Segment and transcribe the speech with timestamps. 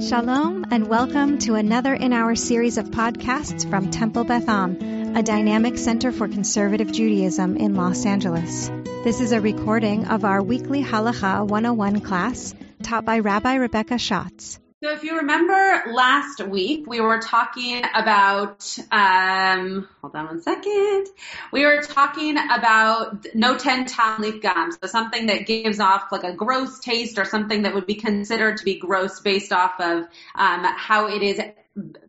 [0.00, 5.22] Shalom and welcome to another in our series of podcasts from Temple Beth Am, a
[5.22, 8.68] dynamic center for conservative Judaism in Los Angeles.
[9.04, 14.58] This is a recording of our weekly Halacha 101 class taught by Rabbi Rebecca Schatz.
[14.82, 21.06] So if you remember last week, we were talking about, um, hold on one second.
[21.50, 26.78] We were talking about noten tam lifgam, so something that gives off like a gross
[26.80, 31.06] taste or something that would be considered to be gross based off of um, how
[31.08, 31.40] it is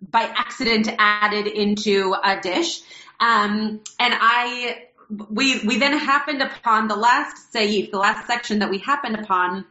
[0.02, 2.82] by accident added into a dish.
[3.22, 4.88] Um, and I,
[5.30, 9.64] we, we then happened upon the last seif, the last section that we happened upon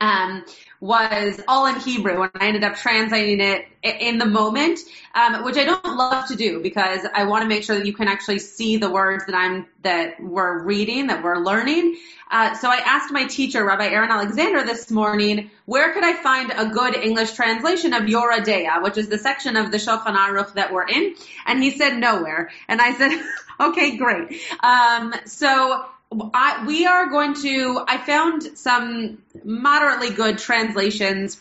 [0.00, 0.44] um,
[0.80, 4.80] was all in Hebrew, and I ended up translating it in the moment,
[5.14, 7.92] um, which I don't love to do because I want to make sure that you
[7.92, 11.96] can actually see the words that I'm that we're reading, that we're learning.
[12.30, 16.52] Uh, so I asked my teacher, Rabbi Aaron Alexander, this morning, where could I find
[16.54, 20.54] a good English translation of Yoreh De'ah, which is the section of the Shulchan Aruch
[20.54, 21.14] that we're in,
[21.46, 23.12] and he said nowhere, and I said,
[23.60, 24.40] okay, great.
[24.60, 31.40] Um, so I, we are going to, I found some moderately good translations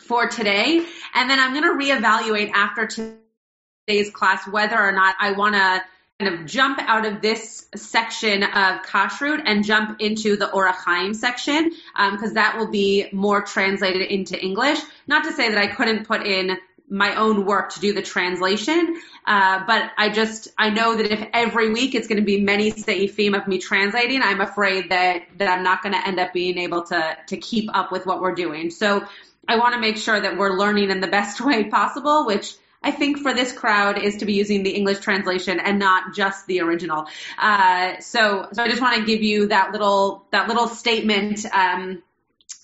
[0.00, 0.84] for today,
[1.14, 5.82] and then I'm going to reevaluate after today's class whether or not I want to
[6.18, 11.14] kind of jump out of this section of kashrut and jump into the Orach Chaim
[11.14, 14.78] section because um, that will be more translated into English.
[15.06, 16.58] Not to say that I couldn't put in
[16.90, 19.00] my own work to do the translation.
[19.30, 22.72] Uh, but I just, I know that if every week it's going to be many
[22.72, 26.58] seifim of me translating, I'm afraid that, that I'm not going to end up being
[26.58, 28.70] able to, to keep up with what we're doing.
[28.70, 29.06] So
[29.46, 32.90] I want to make sure that we're learning in the best way possible, which I
[32.90, 36.62] think for this crowd is to be using the English translation and not just the
[36.62, 37.06] original.
[37.38, 42.02] Uh, so, so I just want to give you that little, that little statement, um,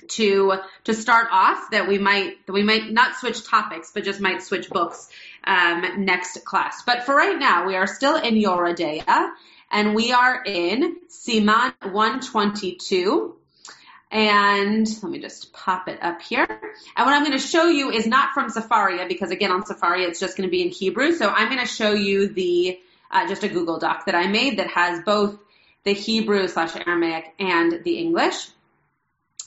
[0.08, 4.20] to to start off that we might that we might not switch topics but just
[4.20, 5.08] might switch books
[5.46, 6.82] um, next class.
[6.84, 9.30] But for right now, we are still in Yoreh De'ah
[9.70, 13.36] and we are in Siman 122.
[14.10, 16.46] And let me just pop it up here.
[16.48, 20.08] And what I'm going to show you is not from Sefaria because again on Sefaria
[20.08, 21.12] it's just going to be in Hebrew.
[21.12, 22.78] So I'm going to show you the
[23.10, 25.38] uh, just a Google Doc that I made that has both
[25.84, 28.48] the Hebrew slash Aramaic and the English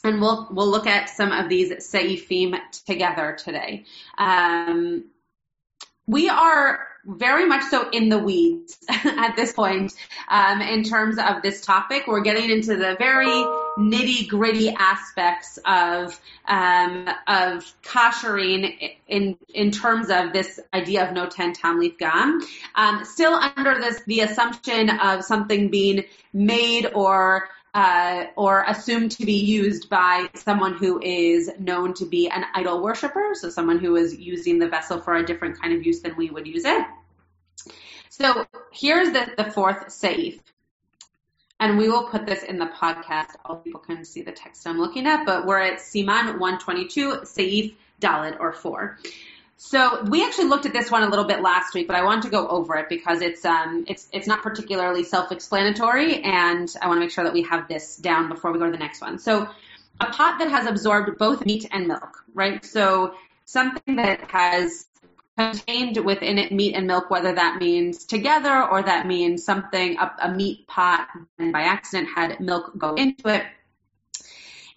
[0.03, 3.85] and we'll we'll look at some of these seifim together today.
[4.17, 5.05] Um,
[6.09, 9.93] we are very much so in the weeds at this point
[10.27, 12.07] um, in terms of this topic.
[12.07, 20.09] We're getting into the very nitty gritty aspects of um, of koshering in in terms
[20.09, 22.41] of this idea of noten tam lifgam.
[22.75, 29.25] Um, still under this the assumption of something being made or uh, or assumed to
[29.25, 33.95] be used by someone who is known to be an idol worshiper, so someone who
[33.95, 36.85] is using the vessel for a different kind of use than we would use it.
[38.09, 40.39] So here's the, the fourth seif.
[41.61, 43.35] And we will put this in the podcast.
[43.43, 47.75] All people can see the text I'm looking at, but we're at Siman 122, Seif
[48.01, 48.97] Dalet or 4.
[49.61, 52.23] So we actually looked at this one a little bit last week, but I want
[52.23, 56.95] to go over it because it's um it's it's not particularly self-explanatory, and I want
[56.95, 59.19] to make sure that we have this down before we go to the next one.
[59.19, 59.49] So
[59.99, 62.63] a pot that has absorbed both meat and milk, right?
[62.63, 64.87] So something that has
[65.37, 70.15] contained within it meat and milk, whether that means together or that means something a,
[70.21, 73.43] a meat pot and by accident had milk go into it.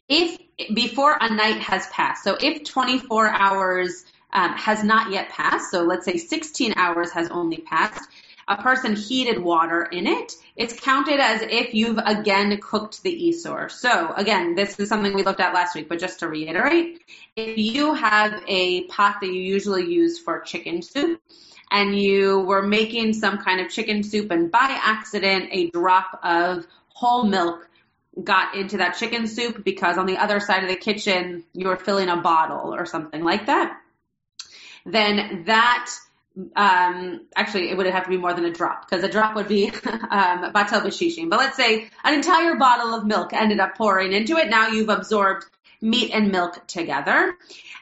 [0.09, 0.41] If
[0.75, 5.83] before a night has passed, so if 24 hours um, has not yet passed, so
[5.83, 8.09] let's say 16 hours has only passed,
[8.49, 13.71] a person heated water in it, it's counted as if you've again cooked the Isur.
[13.71, 17.03] So again, this is something we looked at last week, but just to reiterate,
[17.37, 21.21] if you have a pot that you usually use for chicken soup,
[21.71, 26.67] and you were making some kind of chicken soup and by accident a drop of
[26.89, 27.67] whole milk
[28.23, 31.77] got into that chicken soup because on the other side of the kitchen you were
[31.77, 33.81] filling a bottle or something like that
[34.85, 35.91] then that
[36.57, 39.49] um, actually it would have to be more than a drop because a drop would
[39.49, 39.69] be
[40.11, 41.29] um, batel b'shishim.
[41.29, 44.49] But let's say an entire bottle of milk ended up pouring into it.
[44.49, 45.45] Now you've absorbed
[45.81, 47.35] meat and milk together,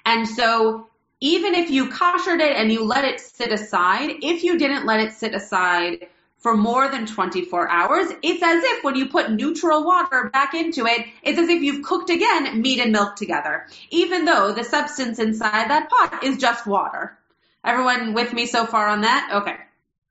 [0.05, 0.89] and so
[1.21, 5.01] even if you koshered it and you let it sit aside, if you didn't let
[5.01, 6.09] it sit aside
[6.41, 10.87] for more than 24 hours, it's as if when you put neutral water back into
[10.87, 15.19] it, it's as if you've cooked again meat and milk together, even though the substance
[15.19, 17.17] inside that pot is just water.
[17.63, 19.43] Everyone with me so far on that?
[19.43, 19.57] Okay.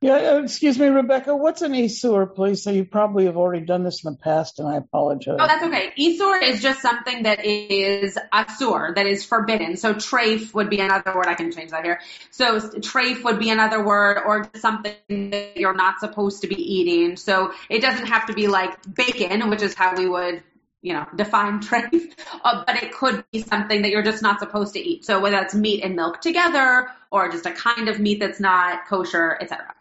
[0.02, 1.36] Yeah, uh, excuse me, Rebecca.
[1.36, 2.62] What's an isur, please?
[2.62, 5.36] So you probably have already done this in the past, and I apologize.
[5.38, 5.92] Oh, that's okay.
[5.98, 9.76] Isur is just something that is asur, that is forbidden.
[9.76, 11.26] So treif would be another word.
[11.26, 12.00] I can change that here.
[12.30, 17.16] So treif would be another word, or something that you're not supposed to be eating.
[17.16, 20.42] So it doesn't have to be like bacon, which is how we would
[20.82, 22.12] you know, define treif,
[22.44, 25.04] uh, but it could be something that you're just not supposed to eat.
[25.04, 28.86] So whether that's meat and milk together or just a kind of meat that's not
[28.86, 29.74] kosher, etc.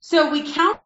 [0.00, 0.80] So we count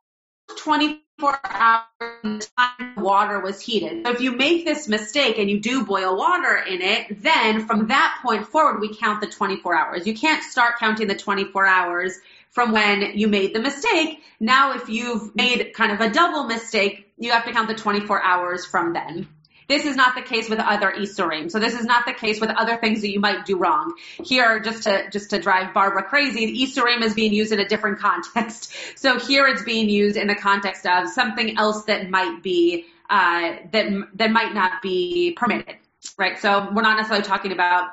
[0.57, 1.81] 24 hours
[2.23, 4.07] the time water was heated.
[4.07, 7.89] So if you make this mistake and you do boil water in it, then from
[7.89, 10.07] that point forward, we count the 24 hours.
[10.07, 12.19] You can't start counting the 24 hours
[12.51, 14.23] from when you made the mistake.
[14.41, 18.23] Now, if you've made kind of a double mistake, you have to count the 24
[18.23, 19.29] hours from then.
[19.69, 21.49] This is not the case with other Isurim.
[21.49, 23.95] So this is not the case with other things that you might do wrong.
[24.25, 28.01] Here, just to, just to drive Barbara crazy, the is being used in a different
[28.01, 28.73] context.
[28.97, 33.57] So here it's being used in the context of something else that might be, uh,
[33.71, 35.77] that, that might not be permitted.
[36.19, 36.39] Right?
[36.39, 37.91] So we're not necessarily talking about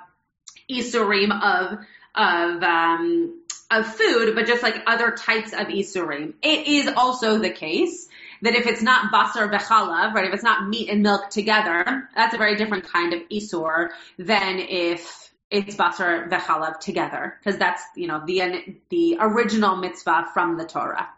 [0.70, 1.80] Isurim of,
[2.16, 6.34] of, um, of food, but just like other types of isurim.
[6.42, 8.07] It is also the case
[8.42, 12.34] that if it's not basar v'chalav, right, if it's not meat and milk together, that's
[12.34, 18.08] a very different kind of isur than if it's basar v'chalav together, because that's, you
[18.08, 21.10] know, the, the original mitzvah from the Torah.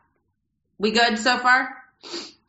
[0.77, 1.69] We good so far?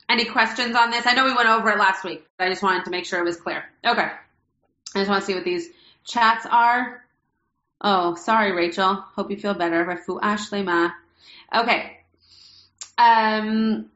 [0.08, 1.06] Any questions on this?
[1.06, 3.20] I know we went over it last week, but I just wanted to make sure
[3.20, 3.64] it was clear.
[3.86, 4.08] Okay.
[4.94, 5.68] I just want to see what these
[6.04, 7.04] chats are.
[7.80, 8.94] Oh, sorry, Rachel.
[8.94, 9.84] Hope you feel better.
[9.84, 10.92] Refuah Shlemah.
[11.54, 11.98] Okay.
[12.98, 13.90] Um,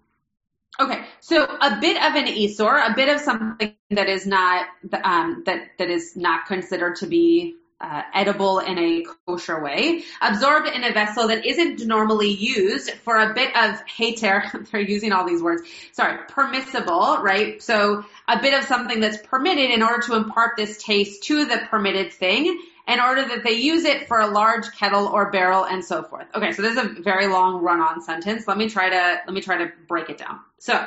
[0.80, 1.04] okay.
[1.20, 4.66] So a bit of an isur, a bit of something that is not,
[5.02, 10.68] um, that, that is not considered to be uh, edible in a kosher way, absorbed
[10.68, 14.70] in a vessel that isn't normally used for a bit of heter.
[14.70, 15.62] They're using all these words.
[15.92, 17.62] Sorry, permissible, right?
[17.62, 21.58] So a bit of something that's permitted in order to impart this taste to the
[21.68, 25.84] permitted thing in order that they use it for a large kettle or barrel and
[25.84, 26.26] so forth.
[26.34, 28.46] Okay, so this is a very long run-on sentence.
[28.46, 30.40] Let me try to let me try to break it down.
[30.58, 30.86] So,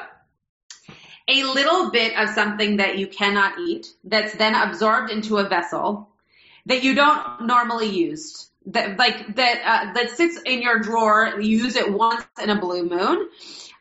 [1.27, 6.09] a little bit of something that you cannot eat that's then absorbed into a vessel
[6.67, 8.50] that you don't normally use.
[8.67, 11.39] That like that uh, that sits in your drawer.
[11.39, 13.29] You use it once in a blue moon.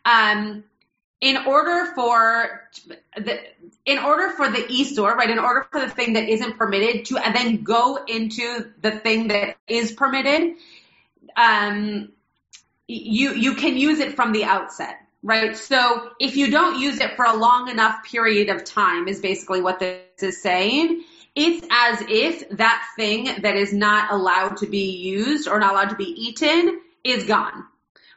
[0.05, 0.65] Um,
[1.21, 2.69] in order for
[3.17, 3.41] the,
[3.87, 7.17] in order for the isur, right, in order for the thing that isn't permitted to
[7.17, 10.57] and then go into the thing that is permitted,
[11.37, 12.11] um,
[12.87, 15.57] you, you can use it from the outset, right?
[15.57, 19.63] So if you don't use it for a long enough period of time is basically
[19.63, 21.03] what this is saying.
[21.35, 25.91] It's as if that thing that is not allowed to be used or not allowed
[25.91, 27.65] to be eaten is gone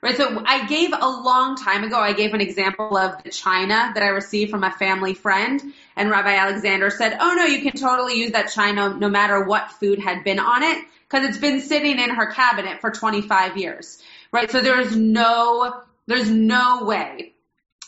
[0.02, 0.16] Right.
[0.16, 4.02] So I gave a long time ago, I gave an example of the china that
[4.02, 5.62] I received from a family friend
[5.98, 9.72] and Rabbi Alexander said, oh no, you can totally use that china no matter what
[9.72, 14.02] food had been on it because it's been sitting in her cabinet for 25 years.
[14.32, 14.50] Right.
[14.50, 17.34] So there's no, there's no way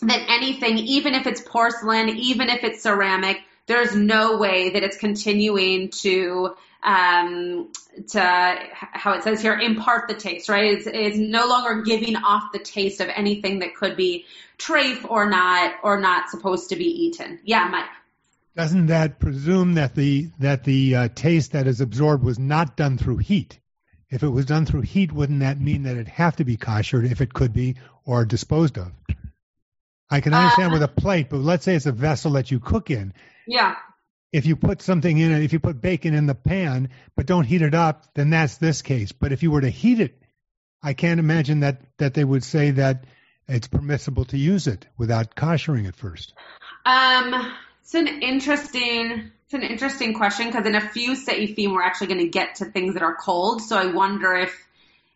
[0.01, 4.97] that anything, even if it's porcelain, even if it's ceramic, there's no way that it's
[4.97, 7.71] continuing to um,
[8.09, 10.73] to how it says here, impart the taste, right?
[10.73, 14.25] It's, it's no longer giving off the taste of anything that could be
[14.57, 17.39] treif or not, or not supposed to be eaten.
[17.43, 17.85] Yeah, Mike.
[18.55, 22.97] Doesn't that presume that the that the uh, taste that is absorbed was not done
[22.97, 23.59] through heat?
[24.09, 27.01] If it was done through heat, wouldn't that mean that it'd have to be kosher
[27.01, 28.91] if it could be or disposed of?
[30.09, 32.59] I can understand uh, with a plate, but let's say it's a vessel that you
[32.59, 33.13] cook in.
[33.47, 33.75] Yeah
[34.31, 37.43] if you put something in it, if you put bacon in the pan, but don't
[37.43, 39.11] heat it up, then that's this case.
[39.11, 40.21] But if you were to heat it,
[40.81, 43.05] I can't imagine that, that they would say that
[43.47, 46.33] it's permissible to use it without koshering it first.
[46.85, 52.07] Um, it's an interesting, it's an interesting question because in a few seifim we're actually
[52.07, 53.61] going to get to things that are cold.
[53.61, 54.67] So I wonder if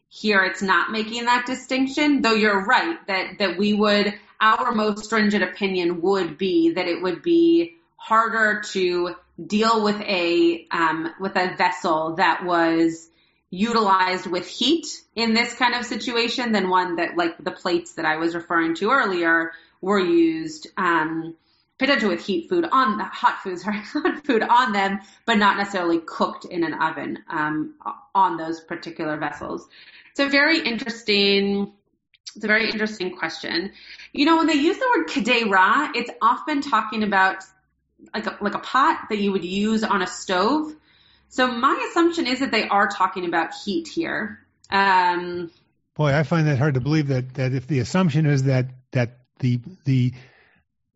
[0.10, 5.06] here it's not making that distinction, though you're right that, that we would, our most
[5.06, 7.75] stringent opinion would be that it would be
[8.06, 13.10] harder to deal with a um, with a vessel that was
[13.50, 14.86] utilized with heat
[15.16, 18.76] in this kind of situation than one that like the plates that I was referring
[18.76, 21.36] to earlier were used um,
[21.80, 26.00] potentially with heat food on hot food sorry hot food on them but not necessarily
[26.00, 27.74] cooked in an oven um,
[28.14, 29.68] on those particular vessels
[30.12, 31.74] it's a very interesting
[32.36, 33.72] it's a very interesting question.
[34.12, 37.46] You know, when they use the word kadera, it's often talking about
[38.14, 40.74] like a, like a pot that you would use on a stove.
[41.30, 44.40] So my assumption is that they are talking about heat here.
[44.70, 45.52] Um,
[45.96, 49.20] Boy, I find that hard to believe that, that if the assumption is that that
[49.40, 50.14] the the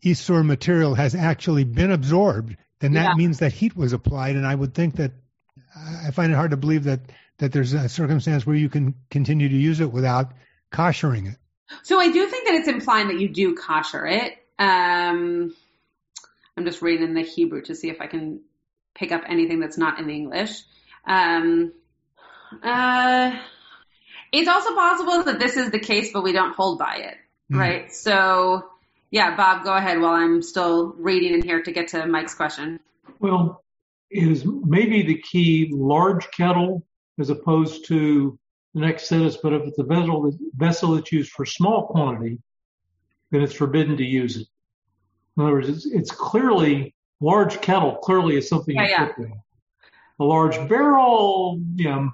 [0.03, 3.13] Isur material has actually been absorbed, then that Yeah.
[3.15, 5.11] means that heat was applied, and I would think that
[6.05, 7.01] I find it hard to believe that
[7.37, 10.33] that there's a circumstance where you can continue to use it without
[10.71, 11.37] koshering it.
[11.83, 14.37] So I do think that it's implying that you do kosher it.
[14.57, 15.53] Um,
[16.59, 18.41] I'm just reading in the Hebrew to see if I can
[18.93, 20.61] pick up anything that's not in the English.
[21.07, 21.71] Um,
[22.61, 23.39] uh,
[24.33, 27.15] it's also possible that this is the case, but we don't hold by it,
[27.49, 27.59] Mhm.
[27.59, 27.93] right?
[27.93, 28.69] So,
[29.09, 32.81] yeah, Bob, go ahead while I'm still reading in here to get to Mike's question.
[33.21, 33.63] Well,
[34.11, 36.85] is maybe the key large kettle
[37.19, 38.37] as opposed to
[38.73, 42.39] the next sentence, but if it's a vessel, vessel that's used for small quantity,
[43.31, 44.47] then it's forbidden to use it.
[45.39, 49.07] In other words, it's, it's clearly large kettle clearly is something you Yeah, yeah.
[49.07, 49.33] cook in.
[50.19, 52.11] A large barrel, you know,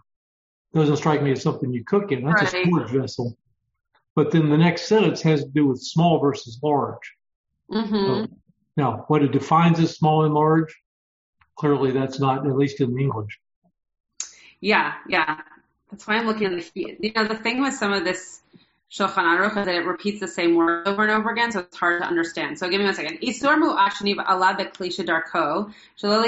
[0.75, 2.23] doesn't strike me as something you cook in.
[2.23, 2.65] That's Right.
[2.65, 3.35] a storage vessel.
[4.13, 7.15] But then the next sentence has to do with small versus large.
[7.67, 8.25] hmm
[8.77, 10.79] Now, what it defines as small and large,
[11.55, 13.39] clearly that's not, at least in English.
[14.61, 15.41] Yeah, yeah.
[15.89, 18.41] That's why I'm looking at the, you know, the thing with some of this
[18.91, 21.75] Shulchan Aruch is that it repeats the same word over and over again, so it's
[21.75, 22.59] hard to understand.
[22.59, 23.19] So give me one second.
[23.21, 26.27] Isur beklisha darko, shalala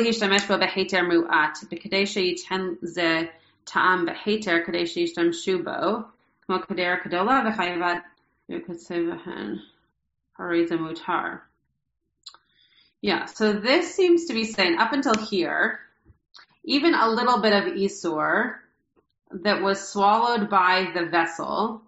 [1.07, 3.29] mu'at, yiten ze
[3.65, 6.05] ta'am yishtam shubo,
[6.49, 6.65] kmo
[10.39, 11.41] hariza mutar.
[13.01, 15.79] Yeah, so this seems to be saying up until here,
[16.63, 18.55] even a little bit of Isur
[19.31, 21.83] that was swallowed by the vessel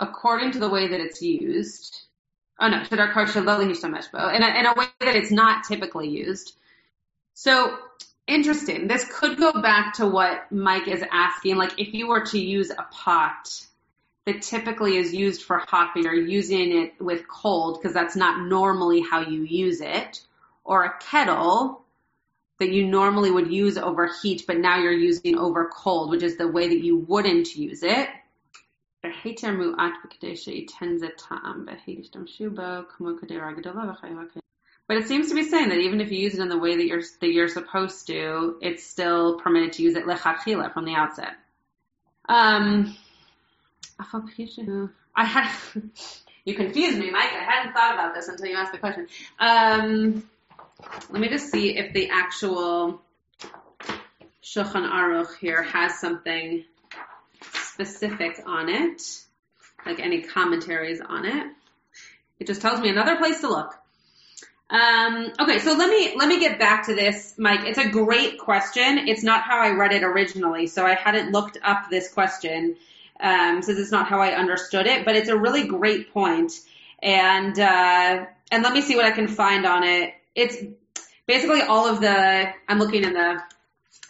[0.00, 2.00] according to the way that it's used.
[2.58, 6.54] Oh no, shadar lehishtamesh bo, in a, in a way that it's not typically used.
[7.34, 7.78] So
[8.26, 8.88] interesting.
[8.88, 11.56] This could go back to what Mike is asking.
[11.56, 13.66] Like if you were to use a pot
[14.26, 19.00] that typically is used for hot, you're using it with cold because that's not normally
[19.00, 20.20] how you use it,
[20.64, 21.82] or a kettle
[22.58, 26.36] that you normally would use over heat, but now you're using over cold, which is
[26.36, 28.08] the way that you wouldn't use it.
[34.88, 36.76] But it seems to be saying that even if you use it in the way
[36.76, 40.94] that you're that you're supposed to, it's still permitted to use it lechatchila from the
[40.94, 41.34] outset.
[42.28, 42.96] Um,
[45.14, 45.50] I had
[46.44, 47.32] you confused me, Mike.
[47.32, 49.06] I hadn't thought about this until you asked the question.
[49.38, 50.28] Um,
[51.10, 53.00] let me just see if the actual
[54.42, 56.64] Shulchan Aruch here has something
[57.80, 59.02] specific on it,
[59.86, 61.46] like any commentaries on it.
[62.38, 63.74] It just tells me another place to look.
[64.70, 67.60] Um, okay, so let me let me get back to this, Mike.
[67.64, 69.08] It's a great question.
[69.08, 72.76] It's not how I read it originally, so I hadn't looked up this question
[73.18, 75.04] um, since it's not how I understood it.
[75.04, 76.52] But it's a really great point,
[77.02, 80.14] and uh, and let me see what I can find on it.
[80.34, 80.56] It's
[81.26, 82.52] basically all of the.
[82.68, 83.42] I'm looking in the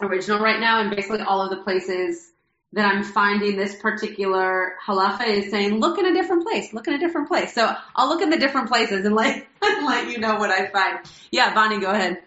[0.02, 2.29] original right now, and basically all of the places
[2.72, 6.94] that I'm finding this particular halacha is saying, look in a different place, look in
[6.94, 7.52] a different place.
[7.52, 11.00] So I'll look in the different places and let, let you know what I find.
[11.32, 12.22] Yeah, Bonnie, go ahead.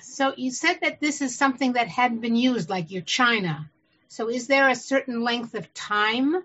[0.00, 3.70] So you said that this is something that hadn't been used, like your china.
[4.08, 6.42] So is there a certain length of time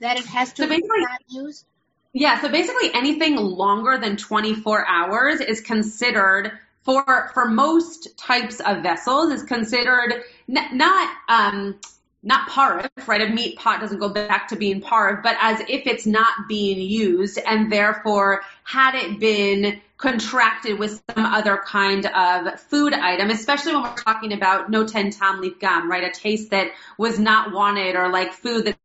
[0.00, 1.64] that it has to So be not used?
[2.12, 8.82] Yeah, so basically anything longer than 24 hours is considered for for most types of
[8.82, 11.78] vessels is considered n- not um
[12.22, 13.20] not parv, right?
[13.20, 16.80] A meat pot doesn't go back to being parv, but as if it's not being
[16.80, 23.72] used and therefore had it been contracted with some other kind of food item, especially
[23.72, 26.04] when we're talking about noten tam lifgam, right?
[26.04, 28.76] A taste that was not wanted or like food that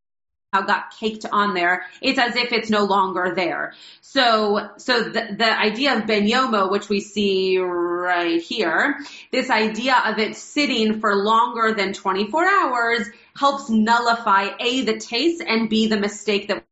[0.52, 3.74] got caked on there, it's as if it's no longer there.
[4.00, 8.98] So, so the, the idea of ben yomo, which we see right here,
[9.30, 15.42] this idea of it sitting for longer than 24 hours helps nullify A, the taste
[15.46, 16.64] and B, the mistake that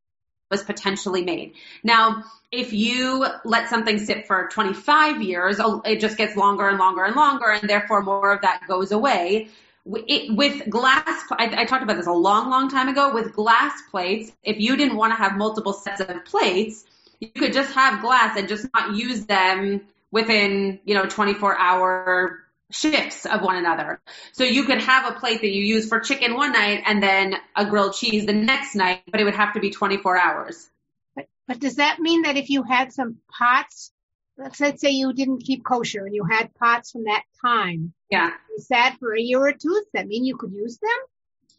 [0.51, 1.53] was potentially made.
[1.83, 7.05] Now, if you let something sit for 25 years, it just gets longer and longer
[7.05, 9.51] and longer and therefore more of that goes away
[9.87, 13.15] it, with glass, I, I talked about this a long, long time ago.
[13.15, 16.85] With glass plates, if you didn't want to have multiple sets of plates,
[17.21, 22.41] you could just have glass and just not use them within, you know, 24 hour
[22.71, 24.01] shifts of one another.
[24.33, 27.37] So you could have a plate that you use for chicken one night and then
[27.55, 30.69] a grilled cheese the next night, but it would have to be 24 hours.
[31.15, 33.93] But, but does that mean that if you had some pots,
[34.39, 38.31] let's, let's say you didn't keep kosher and you had pots from that time, Yeah.
[38.51, 40.91] you sat for a year or two, does that mean you could use them?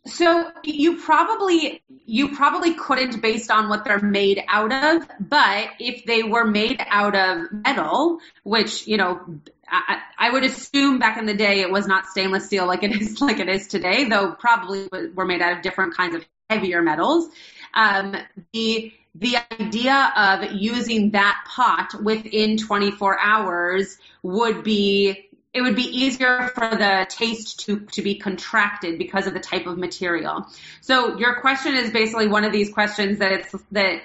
[0.06, 6.06] So you probably you probably couldn't based on what they're made out of, but if
[6.06, 9.20] they were made out of metal, which you know
[9.68, 12.96] I, I would assume back in the day it was not stainless steel like it
[13.02, 16.82] is like it is today, though probably were made out of different kinds of heavier
[16.82, 17.30] metals.
[17.74, 18.16] Um,
[18.54, 25.84] the the idea of using that pot within 24 hours would be it would be
[25.84, 30.46] easier for the taste to, to be contracted because of the type of material.
[30.82, 34.02] So your question is basically one of these questions that it's that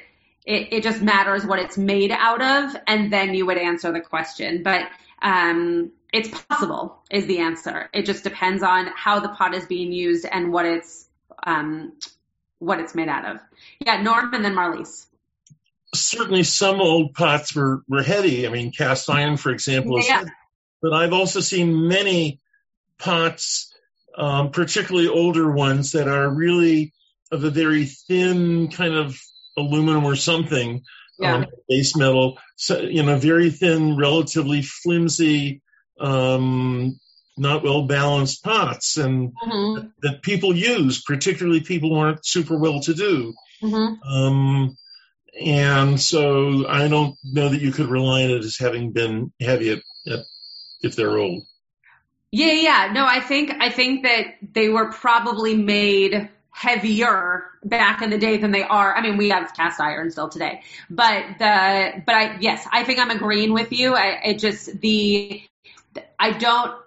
[0.47, 4.01] it, it just matters what it's made out of, and then you would answer the
[4.01, 4.63] question.
[4.63, 4.89] But
[5.21, 7.91] um, it's possible is the answer.
[7.93, 11.07] It just depends on how the pot is being used and what it's
[11.45, 11.93] um,
[12.63, 13.41] what it's made out of.
[13.85, 15.07] Yeah, Norm and then Marlies.
[15.95, 18.47] Certainly, some old pots were, were heavy.
[18.47, 20.25] I mean, cast iron, for example, yeah,
[20.81, 22.41] but I've also seen many
[22.99, 23.75] pots,
[24.17, 26.93] um, particularly older ones, that are really
[27.31, 29.19] of a very thin kind of
[29.57, 30.83] aluminum or something,
[31.19, 31.35] yeah.
[31.37, 35.63] um, base metal, so, you know, very thin, relatively flimsy,
[35.99, 36.99] um,
[37.37, 39.89] not well balanced pots, and mm-hmm.
[40.03, 43.35] that people use, particularly people who aren't super well to do.
[43.63, 44.03] Mm-hmm.
[44.09, 44.77] Um,
[45.41, 49.71] and so I don't know that you could rely on it as having been heavy
[49.71, 50.21] at, at
[50.83, 51.45] if they're old.
[52.31, 52.91] Yeah, yeah.
[52.93, 58.37] No, I think I think that they were probably made heavier back in the day
[58.37, 58.95] than they are.
[58.95, 62.99] I mean, we have cast iron still today, but the but I yes, I think
[62.99, 63.95] I'm agreeing with you.
[63.95, 65.43] I it just the
[66.19, 66.82] I don't.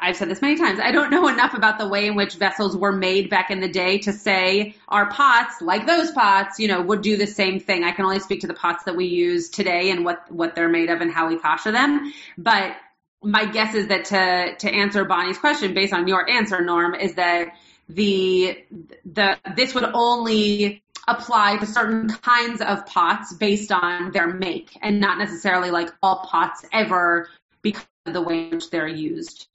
[0.00, 0.78] I've said this many times.
[0.80, 3.68] I don't know enough about the way in which vessels were made back in the
[3.68, 7.82] day to say our pots, like those pots, you know, would do the same thing.
[7.82, 10.68] I can only speak to the pots that we use today and what what they're
[10.68, 12.12] made of and how we kasher them.
[12.36, 12.76] But
[13.22, 17.14] my guess is that to to answer Bonnie's question based on your answer, Norm, is
[17.14, 17.56] that
[17.88, 18.56] the
[19.04, 25.00] the this would only apply to certain kinds of pots based on their make and
[25.00, 27.28] not necessarily like all pots ever
[27.62, 29.48] because of the way in which they're used.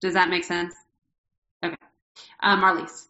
[0.00, 0.74] Does that make sense?
[1.64, 1.76] Okay.
[2.42, 3.06] Um, Marlies.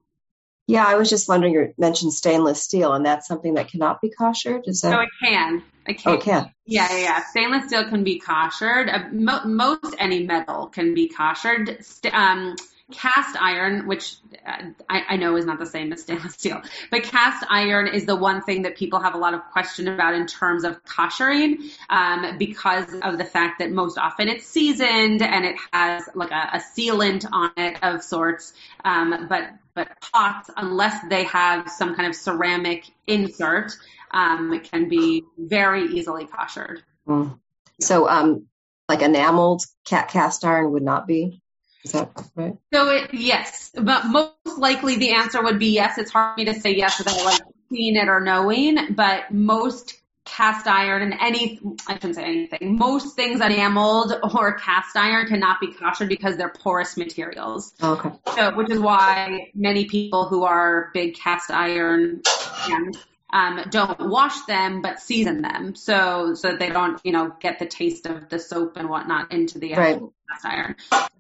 [0.67, 4.11] Yeah, I was just wondering, you mentioned stainless steel, and that's something that cannot be
[4.11, 4.69] koshered?
[4.69, 4.97] Is that?
[4.97, 5.63] Oh, it can.
[5.87, 6.13] It can.
[6.13, 6.53] Oh, it can.
[6.65, 7.25] Yeah, yeah, yeah.
[7.31, 8.93] Stainless steel can be koshered.
[8.93, 11.85] Uh, mo- most any metal can be koshered.
[11.85, 12.55] St- um,
[12.91, 17.03] cast iron, which uh, I, I, know is not the same as stainless steel, but
[17.03, 20.27] cast iron is the one thing that people have a lot of question about in
[20.27, 25.57] terms of koshering, um, because of the fact that most often it's seasoned and it
[25.73, 28.53] has like a, a sealant on it of sorts.
[28.85, 33.73] Um, but but pots, unless they have some kind of ceramic insert,
[34.11, 36.83] um, can be very easily koshered.
[37.07, 37.39] Mm.
[37.81, 38.47] So, um,
[38.89, 41.41] like enameled cast iron would not be.
[41.85, 42.57] Is that right?
[42.73, 45.99] So it, yes, but most likely the answer would be yes.
[45.99, 47.41] It's hard for me to say yes without like
[47.71, 53.17] seeing it or knowing, but most cast iron and any, I shouldn't say anything, most
[53.17, 57.73] things enameled or cast iron cannot be kosher because they're porous materials.
[57.83, 58.11] Okay.
[58.37, 62.99] So, which is why many people who are big cast iron fans
[63.33, 67.59] um, don't wash them but season them so so that they don't you know get
[67.59, 70.01] the taste of the soap and whatnot into the right.
[70.29, 70.77] cast iron.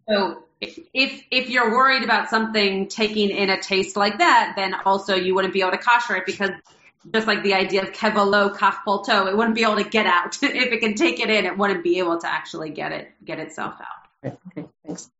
[0.09, 0.79] So if
[1.31, 5.55] if you're worried about something taking in a taste like that, then also you wouldn't
[5.55, 6.51] be able to kosher it because
[7.11, 10.37] just like the idea of kevalo kach polto, it wouldn't be able to get out.
[10.43, 13.39] if it can take it in, it wouldn't be able to actually get it get
[13.39, 14.37] itself out.
[14.57, 15.11] Okay, thanks.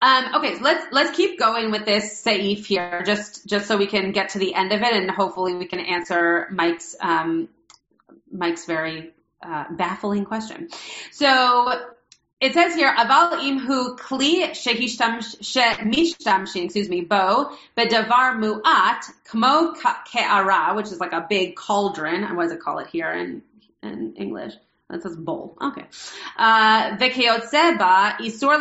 [0.00, 3.86] Um, okay, so let's let's keep going with this saif here, just just so we
[3.86, 7.48] can get to the end of it, and hopefully we can answer Mike's um,
[8.30, 9.10] Mike's very
[9.42, 10.68] uh, baffling question.
[11.10, 11.90] So
[12.40, 20.86] it says here, aval imhu kli shemishtamshin, excuse me, bo bedavar muat kmo ke'ara, which
[20.86, 22.36] is like a big cauldron.
[22.36, 23.42] What does it call it here in
[23.82, 24.54] in English?
[24.90, 25.56] That says bowl.
[25.60, 25.84] Okay.
[26.36, 28.58] Uh, isor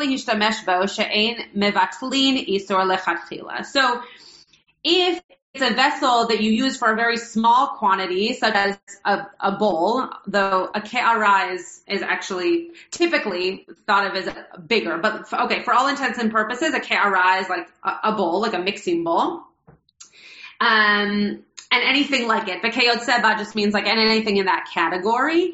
[0.95, 3.65] she'ein mevatlin isor lechatchila.
[3.65, 4.01] So
[4.83, 9.27] if it's a vessel that you use for a very small quantity, such as a,
[9.39, 14.29] a bowl, though a ke'ara is, is actually typically thought of as
[14.67, 14.97] bigger.
[14.97, 18.41] But for, okay, for all intents and purposes, a ke'ara is like a, a bowl,
[18.41, 19.43] like a mixing bowl.
[20.59, 22.61] Um, and anything like it.
[22.61, 25.53] But seba just means like and anything in that category.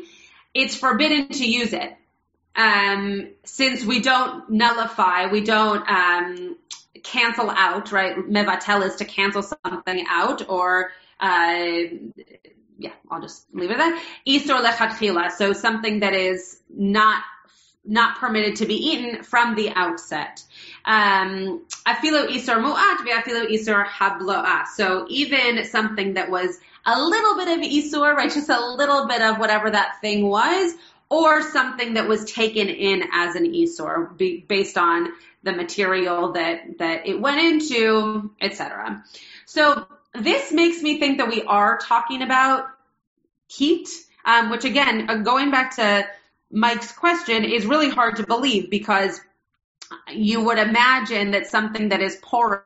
[0.53, 1.95] It's forbidden to use it.
[2.55, 6.57] Um, since we don't nullify, we don't, um,
[7.03, 8.15] cancel out, right?
[8.15, 11.63] Mevatel is to cancel something out or, uh,
[12.77, 14.03] yeah, I'll just leave it at that.
[14.27, 17.23] Isor lechatchila, so something that is not
[17.85, 20.43] not permitted to be eaten from the outset.
[20.85, 24.67] Um, afilu isur mu'at ve'afilu isur hablo'ah.
[24.67, 29.21] So even something that was a little bit of isur, right, just a little bit
[29.21, 30.73] of whatever that thing was,
[31.09, 34.17] or something that was taken in as an isur
[34.47, 35.09] based on
[35.43, 39.03] the material that that it went into, etc.
[39.45, 42.67] So this makes me think that we are talking about
[43.47, 43.89] heat,
[44.25, 46.07] um, which again, uh, going back to
[46.53, 49.19] Mike's question, is really hard to believe because
[50.11, 52.61] you would imagine that something that is porous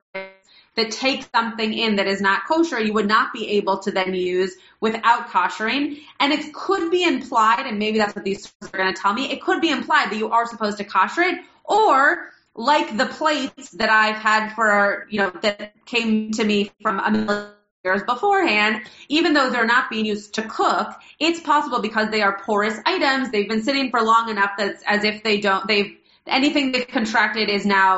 [0.76, 4.14] that takes something in that is not kosher, you would not be able to then
[4.14, 6.00] use without koshering.
[6.20, 9.32] And it could be implied, and maybe that's what these are going to tell me,
[9.32, 13.72] it could be implied that you are supposed to kosher it, or like the plates
[13.72, 17.54] that I've had for, you know, that came to me from a
[17.88, 18.74] years beforehand,
[19.10, 23.32] even though they're not being used to cook, it's possible because they are porous items.
[23.32, 25.92] They've been sitting for long enough that as if they don't, they've,
[26.40, 27.92] anything they've contracted is now,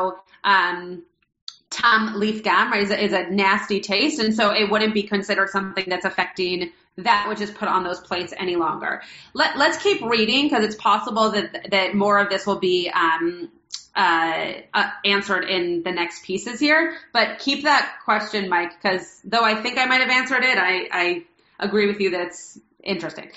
[0.43, 1.03] um,
[1.69, 4.19] tam lifgam, right, is a, is a nasty taste.
[4.19, 7.99] And so it wouldn't be considered something that's affecting that which is put on those
[7.99, 9.01] plates any longer.
[9.33, 13.49] Let, let's keep reading because it's possible that, that more of this will be, um,
[13.95, 16.95] uh, uh, answered in the next pieces here.
[17.13, 20.87] But keep that question, Mike, because though I think I might have answered it, I,
[20.91, 21.23] I
[21.59, 23.31] agree with you that it's interesting.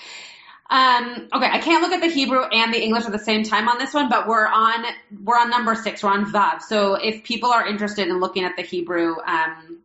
[0.69, 3.67] Um, okay, I can't look at the Hebrew and the English at the same time
[3.67, 4.85] on this one, but we're on
[5.23, 6.01] we're on number six.
[6.01, 6.61] We're on Vav.
[6.61, 9.79] So if people are interested in looking at the Hebrew, um,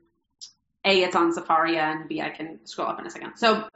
[0.85, 3.37] a it's on Sefaria, and B I can scroll up in a second.
[3.37, 3.68] So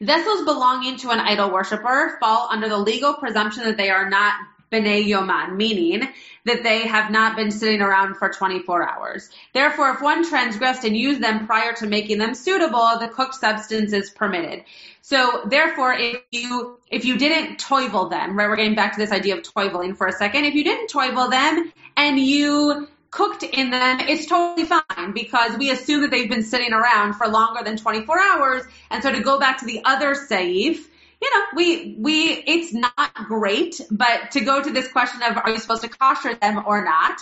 [0.00, 4.34] vessels belonging to an idol worshiper fall under the legal presumption that they are not
[4.70, 6.08] b'nei yoman, meaning
[6.44, 9.30] that they have not been sitting around for 24 hours.
[9.52, 13.92] Therefore, if one transgressed and used them prior to making them suitable, the cooked substance
[13.92, 14.64] is permitted.
[15.02, 19.12] So therefore, if you, if you didn't toivel them, right, we're getting back to this
[19.12, 20.44] idea of toiveling for a second.
[20.44, 25.70] If you didn't toivel them and you cooked in them, it's totally fine because we
[25.70, 28.62] assume that they've been sitting around for longer than 24 hours.
[28.90, 30.84] And so to go back to the other seif,
[31.20, 35.50] you know, we, we, it's not great, but to go to this question of are
[35.50, 37.20] you supposed to kosher them or not,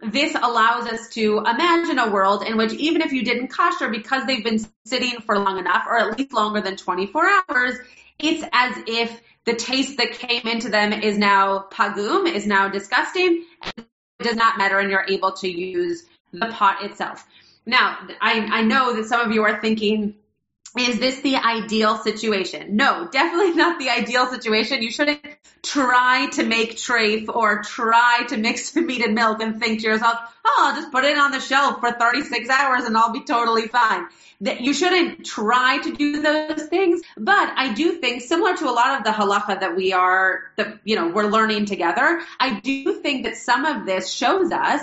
[0.00, 4.24] this allows us to imagine a world in which even if you didn't kosher because
[4.26, 7.74] they've been sitting for long enough or at least longer than 24 hours,
[8.18, 13.44] it's as if the taste that came into them is now pagum, is now disgusting,
[13.76, 13.86] it
[14.20, 17.26] does not matter and you're able to use the pot itself.
[17.64, 20.14] Now, I, I know that some of you are thinking,
[20.76, 22.76] is this the ideal situation?
[22.76, 24.82] No, definitely not the ideal situation.
[24.82, 25.20] You shouldn't
[25.62, 30.18] try to make treif or try to mix meat and milk and think to yourself,
[30.44, 33.68] oh, I'll just put it on the shelf for 36 hours and I'll be totally
[33.68, 34.06] fine.
[34.42, 38.70] That you shouldn't try to do those things, but I do think similar to a
[38.70, 43.00] lot of the halacha that we are, that, you know, we're learning together, I do
[43.00, 44.82] think that some of this shows us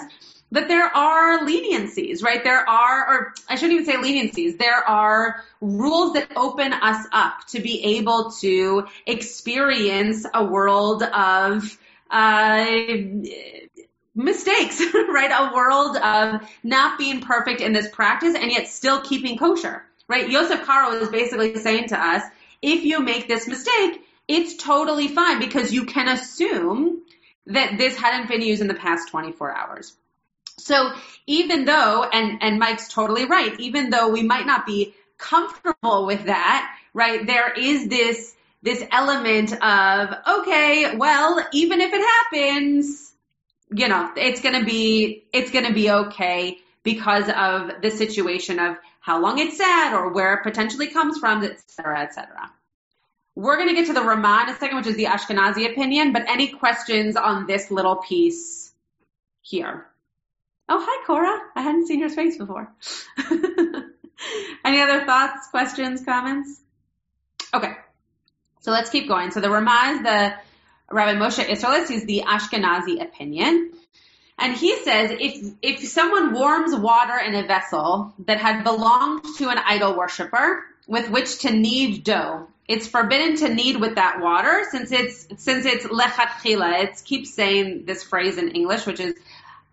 [0.56, 2.44] that there are leniencies, right?
[2.44, 7.46] There are, or I shouldn't even say leniencies, there are rules that open us up
[7.50, 11.78] to be able to experience a world of,
[12.10, 12.66] uh,
[14.16, 15.32] mistakes, right?
[15.32, 20.30] A world of not being perfect in this practice and yet still keeping kosher, right?
[20.30, 22.24] Yosef Karo is basically saying to us,
[22.62, 27.02] if you make this mistake, it's totally fine because you can assume
[27.48, 29.96] that this hadn't been used in the past 24 hours.
[30.58, 30.94] So
[31.28, 36.26] even though, and, and Mike's totally right, even though we might not be comfortable with
[36.26, 43.14] that, right, there is this, this element of, okay, well, even if it happens,
[43.72, 49.22] you know, it's gonna be, it's gonna be okay because of the situation of how
[49.22, 52.52] long it's sat or where it potentially comes from, et cetera, et cetera.
[53.36, 56.14] We're going to get to the Ramah in a second, which is the Ashkenazi opinion,
[56.14, 58.72] but any questions on this little piece
[59.42, 59.86] here?
[60.68, 61.40] Oh, hi, Cora.
[61.56, 62.74] I hadn't seen your face before.
[64.66, 66.60] Any other thoughts, questions, comments?
[67.54, 67.74] Okay.
[68.62, 69.30] So let's keep going.
[69.30, 70.34] So the Ramah is the
[70.92, 71.88] Rabbi Moshe Isserles.
[71.88, 73.74] He's the Ashkenazi opinion.
[74.40, 79.50] And he says if, if someone warms water in a vessel that had belonged to
[79.50, 84.66] an idol worshiper with which to knead dough, it's forbidden to knead with that water
[84.72, 86.84] since it's, since it's lechatchila.
[86.84, 89.14] It keeps saying this phrase in English, which is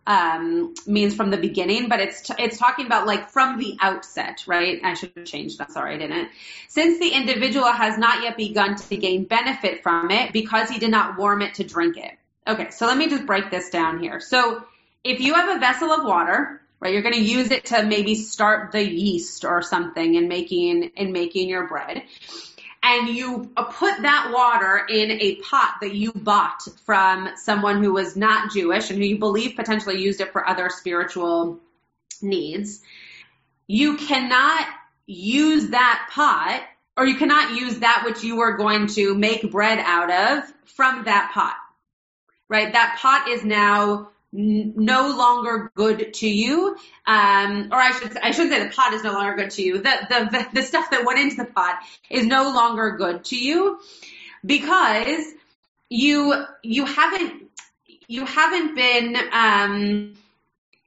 [0.06, 4.44] um, means from the beginning, but it's t- it's talking about like from the outset,
[4.46, 4.80] right?
[4.82, 5.70] I should have changed that.
[5.70, 6.28] Sorry, I didn't.
[6.68, 10.90] Since the individual has not yet begun to gain benefit from it because he did
[10.90, 12.12] not warm it to drink it.
[12.46, 14.18] Okay, so let me just break this down here.
[14.18, 14.64] So
[15.04, 18.16] if you have a vessel of water, right, you're going to use it to maybe
[18.16, 22.02] start the yeast or something in making in making your bread.
[22.82, 27.92] And you uh, put that water in a pot that you bought from someone who
[27.92, 31.60] was not Jewish and who you believe potentially used it for other spiritual
[32.20, 32.82] needs,
[33.66, 34.66] you cannot
[35.06, 36.62] use that pot
[36.96, 41.04] or you cannot use that which you are going to make bread out of from
[41.04, 41.56] that pot.
[42.48, 42.72] Right?
[42.72, 48.48] That pot is now no longer good to you, um, or I should I should
[48.48, 49.78] say the pot is no longer good to you.
[49.78, 53.78] The, the the stuff that went into the pot is no longer good to you
[54.44, 55.24] because
[55.90, 57.50] you you haven't
[58.08, 60.14] you haven't been um,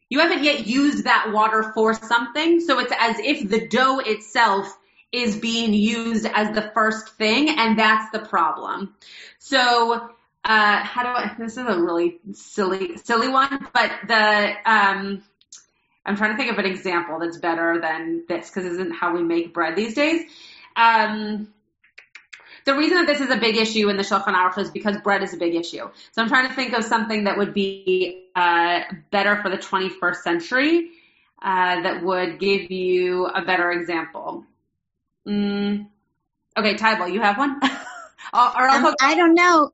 [0.10, 2.62] you haven't yet used that water for something.
[2.62, 4.76] So it's as if the dough itself
[5.12, 8.96] is being used as the first thing, and that's the problem.
[9.38, 10.10] So
[10.46, 15.24] uh, how do I, this is a really silly, silly one, but the, um,
[16.06, 19.24] I'm trying to think of an example that's better than this because isn't how we
[19.24, 20.30] make bread these days.
[20.76, 21.52] Um,
[22.66, 25.24] the reason that this is a big issue in the Shulchan Aruch is because bread
[25.24, 25.90] is a big issue.
[26.12, 30.16] So I'm trying to think of something that would be uh, better for the 21st
[30.18, 30.92] century
[31.42, 34.44] uh, that would give you a better example.
[35.28, 35.88] Mm.
[36.56, 37.60] Okay, Tybal, you have one?
[37.64, 39.72] or um, I don't know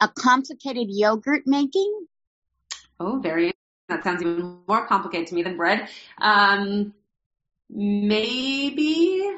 [0.00, 2.06] a complicated yogurt making?
[2.98, 3.52] Oh, very.
[3.88, 5.88] That sounds even more complicated to me than bread.
[6.18, 6.94] Um,
[7.70, 9.30] maybe,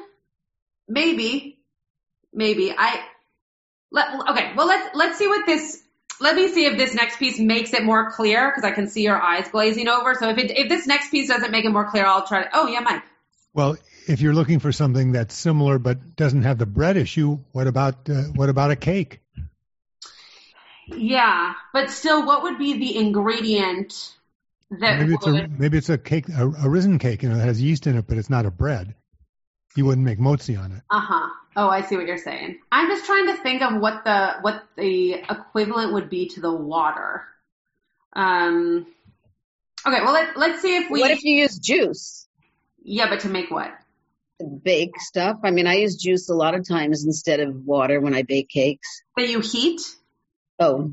[0.87, 1.59] maybe,
[2.33, 2.73] maybe.
[2.75, 3.03] I
[3.91, 4.53] let, okay.
[4.55, 5.83] Well, let's let's see what this.
[6.21, 9.03] Let me see if this next piece makes it more clear because I can see
[9.03, 10.15] your eyes glazing over.
[10.15, 12.49] So if it if this next piece doesn't make it more clear, I'll try to.
[12.53, 13.03] Oh yeah, Mike.
[13.53, 17.67] Well, if you're looking for something that's similar but doesn't have the bread issue, what
[17.67, 19.19] about uh, what about a cake?
[20.95, 24.13] Yeah, but still, what would be the ingredient
[24.71, 25.35] that maybe it's would...
[25.35, 27.97] a maybe it's a cake, a, a, risen cake, you know, that has yeast in
[27.97, 28.95] it, but it's not a bread.
[29.75, 30.81] You wouldn't make motzi on it.
[30.89, 31.29] Uh huh.
[31.55, 32.59] Oh, I see what you're saying.
[32.71, 36.53] I'm just trying to think of what the what the equivalent would be to the
[36.53, 37.23] water.
[38.13, 38.87] Um.
[39.85, 41.01] Okay, well let let's see if we.
[41.01, 42.27] What if you use juice?
[42.81, 43.71] Yeah, but to make what?
[44.63, 45.39] Bake stuff.
[45.43, 48.49] I mean, I use juice a lot of times instead of water when I bake
[48.49, 49.03] cakes.
[49.15, 49.81] But you heat.
[50.59, 50.91] Oh.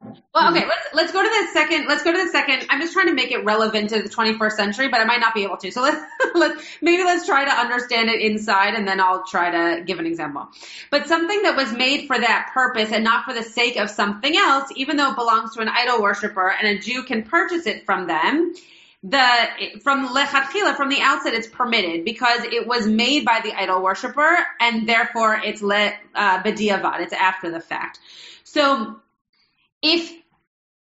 [0.00, 0.56] Well, mm-hmm.
[0.56, 1.86] okay, let's let's go to the second.
[1.88, 2.66] Let's go to the second.
[2.70, 5.34] I'm just trying to make it relevant to the 21st century, but I might not
[5.34, 5.72] be able to.
[5.72, 6.00] So let's
[6.36, 10.06] let maybe let's try to understand it inside, and then I'll try to give an
[10.06, 10.46] example.
[10.90, 14.36] But something that was made for that purpose and not for the sake of something
[14.36, 17.84] else, even though it belongs to an idol worshiper and a Jew can purchase it
[17.84, 18.54] from them,
[19.02, 23.80] the from lechatchila from the outset it's permitted because it was made by the idol
[23.80, 27.00] worshiper and therefore it's let uh, bediavad.
[27.00, 28.00] It's after the fact.
[28.44, 28.96] So
[29.82, 30.12] if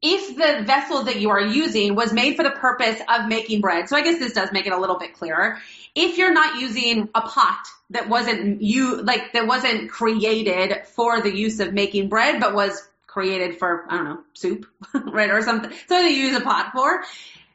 [0.02, 3.90] if the vessel that you are using was made for the purpose of making bread,
[3.90, 5.58] so I guess this does make it a little bit clearer.
[5.94, 7.60] If you're not using a pot
[7.90, 12.88] that wasn't you like that wasn't created for the use of making bread, but was
[13.08, 17.04] created for I don't know soup, right, or something, so you use a pot for,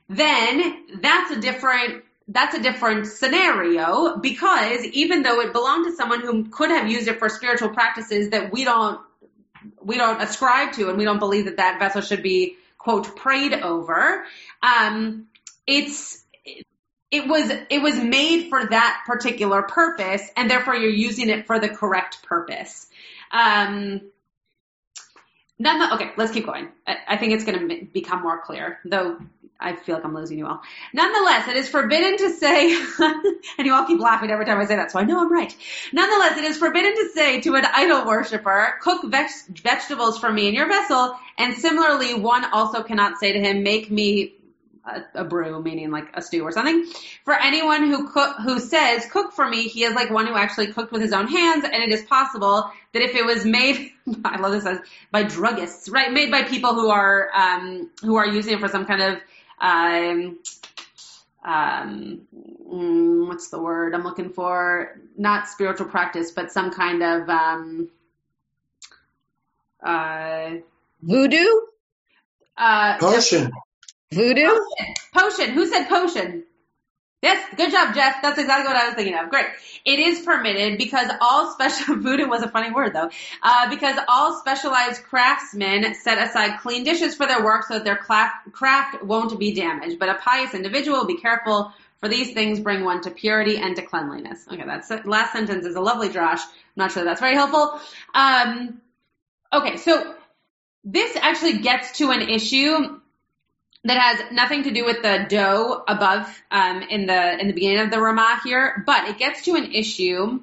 [0.09, 6.21] then that's a different that's a different scenario because even though it belonged to someone
[6.21, 9.01] who could have used it for spiritual practices that we don't
[9.83, 13.53] we don't ascribe to and we don't believe that that vessel should be quote prayed
[13.53, 14.25] over
[14.63, 15.27] um,
[15.67, 16.25] it's
[17.15, 21.61] it was it was made for that particular purpose and therefore you're using it for
[21.61, 22.89] the correct purpose.
[23.31, 24.11] Um,
[25.59, 26.69] none okay let's keep going.
[26.87, 29.19] I, I think it's going to become more clear though
[29.65, 30.61] I feel like I'm losing you all.
[30.93, 32.75] Nonetheless, it is forbidden to say,
[33.59, 35.55] and you all keep laughing every time I say that, so I know I'm right.
[35.93, 40.55] Nonetheless, it is forbidden to say to an idol worshiper, cook vegetables for me in
[40.55, 44.35] your vessel, and similarly, one also cannot say to him, make me
[44.87, 46.87] a, a, brew, meaning like a stew or something.
[47.25, 50.73] For anyone who cook, who says cook for me, he is like one who actually
[50.73, 53.93] cooked with his own hands, and it is possible that if it was made,
[54.25, 56.13] I love this by druggists, right?
[56.13, 59.19] Made by people who are um, who are using it for some kind of
[59.61, 60.39] um,
[61.45, 64.99] um, mm, what's the word I'm looking for?
[65.17, 67.91] Not spiritual practice, but some kind of um,
[69.83, 70.51] uh,
[71.03, 71.49] voodoo.
[72.57, 73.53] Uh, potion.
[74.13, 74.47] Voodoo.
[74.47, 74.95] Potion.
[75.13, 75.51] potion.
[75.51, 76.45] Who said potion?
[77.25, 78.21] Yes, good job, Jeff.
[78.21, 79.31] That's exactly what I was thinking of.
[79.31, 79.47] Great.
[79.87, 83.09] It is permitted because all special voodoo was a funny word though.
[83.43, 87.97] Uh, because all specialized craftsmen set aside clean dishes for their work so that their
[87.97, 89.99] craft won't be damaged.
[89.99, 93.81] But a pious individual be careful for these things bring one to purity and to
[93.81, 94.47] cleanliness.
[94.53, 96.41] Okay, that's last sentence is a lovely drosh.
[96.41, 97.81] I'm not sure that's very helpful.
[98.13, 98.83] Um,
[99.51, 100.15] okay, so
[100.85, 103.01] this actually gets to an issue
[103.85, 107.81] that has nothing to do with the dough above um, in the in the beginning
[107.81, 110.41] of the Ramah here, but it gets to an issue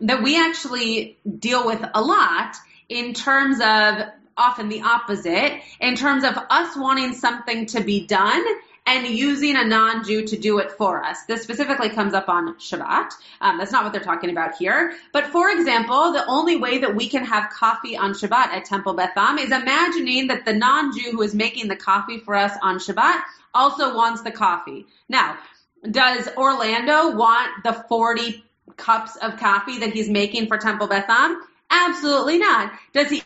[0.00, 2.56] that we actually deal with a lot
[2.88, 8.44] in terms of often the opposite, in terms of us wanting something to be done
[8.88, 11.24] and using a non-Jew to do it for us.
[11.24, 13.12] This specifically comes up on Shabbat.
[13.42, 14.94] Um, that's not what they're talking about here.
[15.12, 18.94] But for example, the only way that we can have coffee on Shabbat at Temple
[18.94, 22.78] Beth Am is imagining that the non-Jew who is making the coffee for us on
[22.78, 23.20] Shabbat
[23.52, 24.86] also wants the coffee.
[25.10, 25.36] Now,
[25.90, 28.42] does Orlando want the 40
[28.76, 31.42] cups of coffee that he's making for Temple Beth Am?
[31.70, 32.72] Absolutely not.
[32.94, 33.22] Does he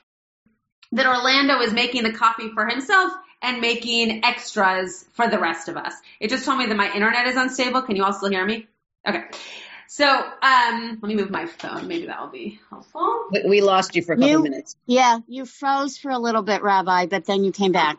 [0.95, 5.77] that Orlando is making the coffee for himself and making extras for the rest of
[5.77, 5.93] us.
[6.21, 7.83] It just told me that my internet is unstable.
[7.83, 8.67] Can you all still hear me?
[9.07, 9.25] Okay.
[9.89, 11.87] So, um, let me move my phone.
[11.89, 13.27] Maybe that will be helpful.
[13.31, 14.77] We- We lost you for a couple You- minutes.
[14.87, 17.99] Yeah, you froze for a little bit, Rabbi, but then you came back.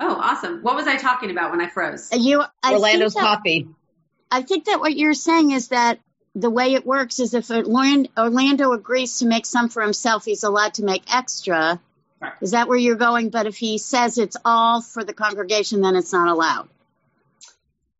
[0.00, 0.62] Oh, awesome.
[0.62, 2.08] What was I talking about when I froze?
[2.12, 3.68] You, I Orlando's think that, coffee.
[4.30, 6.00] I think that what you're saying is that
[6.34, 10.44] the way it works is if Orlando, Orlando agrees to make some for himself, he's
[10.44, 11.80] allowed to make extra.
[12.20, 12.32] Right.
[12.40, 13.30] Is that where you're going?
[13.30, 16.68] But if he says it's all for the congregation, then it's not allowed.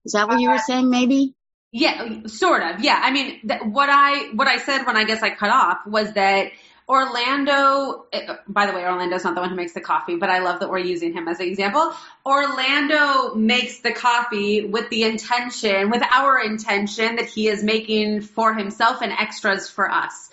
[0.05, 0.91] Is that what you were saying?
[0.91, 1.35] Maybe.
[1.71, 2.81] Yeah, sort of.
[2.83, 2.99] Yeah.
[3.03, 6.13] I mean, th- what I what I said when I guess I cut off was
[6.15, 6.51] that
[6.89, 8.07] Orlando.
[8.13, 10.61] eh, By the way, Orlando's not the one who makes the coffee, but I love
[10.61, 11.93] that we're using him as an example.
[12.25, 18.55] Orlando makes the coffee with the intention, with our intention, that he is making for
[18.55, 20.31] himself and extras for us.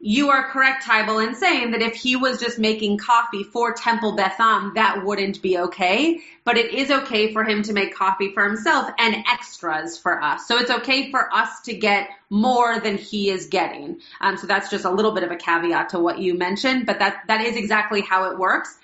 [0.00, 4.16] You are correct, Tybal, in saying that if he was just making coffee for Temple
[4.16, 6.20] Beth Am, that wouldn't be okay.
[6.44, 10.46] But it is okay for him to make coffee for himself and extras for us.
[10.46, 14.00] So it's okay for us to get more than he is getting.
[14.20, 16.98] Um, so that's just a little bit of a caveat to what you mentioned, but
[16.98, 18.76] that that is exactly how it works.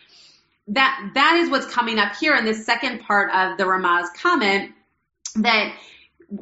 [0.68, 4.72] That that is what's coming up here in this second part of the Ramaz comment
[5.36, 5.74] that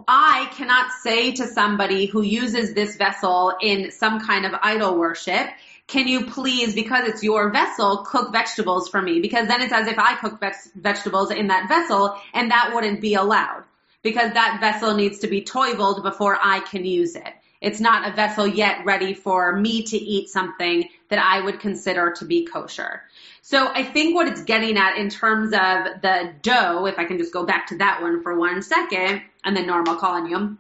[0.07, 5.49] I cannot say to somebody who uses this vessel in some kind of idol worship,
[5.87, 9.21] can you please, because it's your vessel, cook vegetables for me?
[9.21, 13.01] Because then it's as if I cook ve- vegetables in that vessel and that wouldn't
[13.01, 13.65] be allowed
[14.03, 17.33] because that vessel needs to be toiveled before I can use it.
[17.61, 22.13] It's not a vessel yet ready for me to eat something that I would consider
[22.19, 23.03] to be kosher.
[23.43, 27.19] So I think what it's getting at in terms of the dough, if I can
[27.19, 29.97] just go back to that one for one second, and then normal
[30.29, 30.59] you,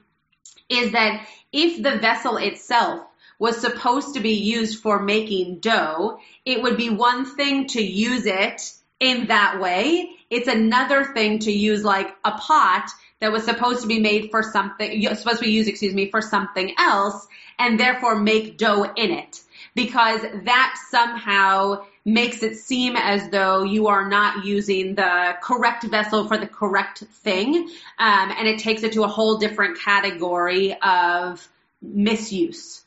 [0.68, 3.06] is that if the vessel itself
[3.38, 8.26] was supposed to be used for making dough, it would be one thing to use
[8.26, 10.10] it in that way.
[10.30, 14.42] It's another thing to use like a pot that was supposed to be made for
[14.42, 17.26] something, supposed to be used, excuse me, for something else,
[17.58, 19.40] and therefore make dough in it.
[19.74, 26.26] Because that somehow makes it seem as though you are not using the correct vessel
[26.26, 27.68] for the correct thing,
[27.98, 31.46] um, and it takes it to a whole different category of
[31.82, 32.82] misuse.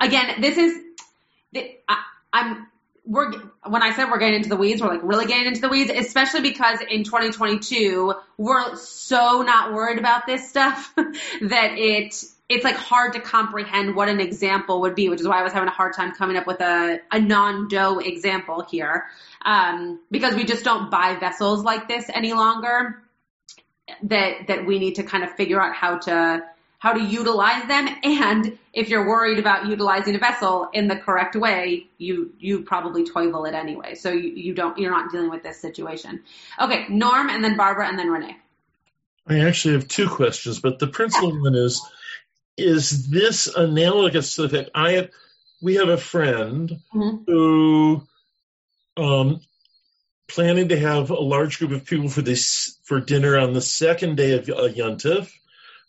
[0.00, 0.80] Again, this is,
[1.88, 2.68] I, I'm,
[3.04, 3.32] we're,
[3.66, 5.90] when I said we're getting into the weeds, we're like really getting into the weeds,
[5.90, 12.76] especially because in 2022, we're so not worried about this stuff that it, it's like
[12.76, 15.72] hard to comprehend what an example would be, which is why I was having a
[15.72, 19.06] hard time coming up with a, a non-dough example here.
[19.44, 23.02] Um, because we just don't buy vessels like this any longer
[24.04, 26.44] that, that we need to kind of figure out how to,
[26.82, 27.88] how to utilize them.
[28.02, 33.04] And if you're worried about utilizing a vessel in the correct way, you, you probably
[33.04, 33.94] toivel it anyway.
[33.94, 36.24] So you, you don't, you're not dealing with this situation.
[36.60, 36.86] Okay.
[36.88, 38.36] Norm and then Barbara and then Renee.
[39.28, 41.80] I actually have two questions, but the principal one is,
[42.56, 45.10] is this analogous to the fact I have,
[45.62, 47.22] we have a friend Mhm.
[47.28, 48.02] who,
[48.96, 49.40] um,
[50.26, 54.16] planning to have a large group of people for this, for dinner on the second
[54.16, 55.30] day of uh, Yontif.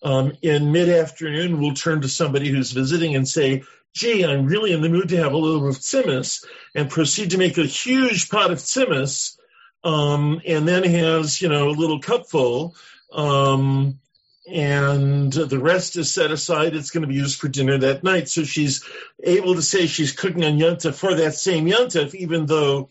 [0.04, 3.64] Um, in mid-afternoon, we'll turn to somebody who's visiting and say,
[3.94, 7.38] gee, I'm really in the mood to have a little of tzimmus, and proceed to
[7.38, 9.38] make a huge pot of tzimmus,
[9.84, 12.76] um, and then has, you know, a little cupful,
[13.14, 14.00] um,
[14.52, 16.76] and the rest is set aside.
[16.76, 18.28] It's going to be used for dinner that night.
[18.28, 18.84] So she's
[19.24, 22.90] able to say she's cooking on Yontif for that same Yontif, even though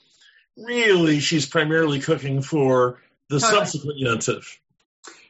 [0.56, 3.58] really she's primarily cooking for the Totally.
[3.58, 4.58] subsequent Yontif.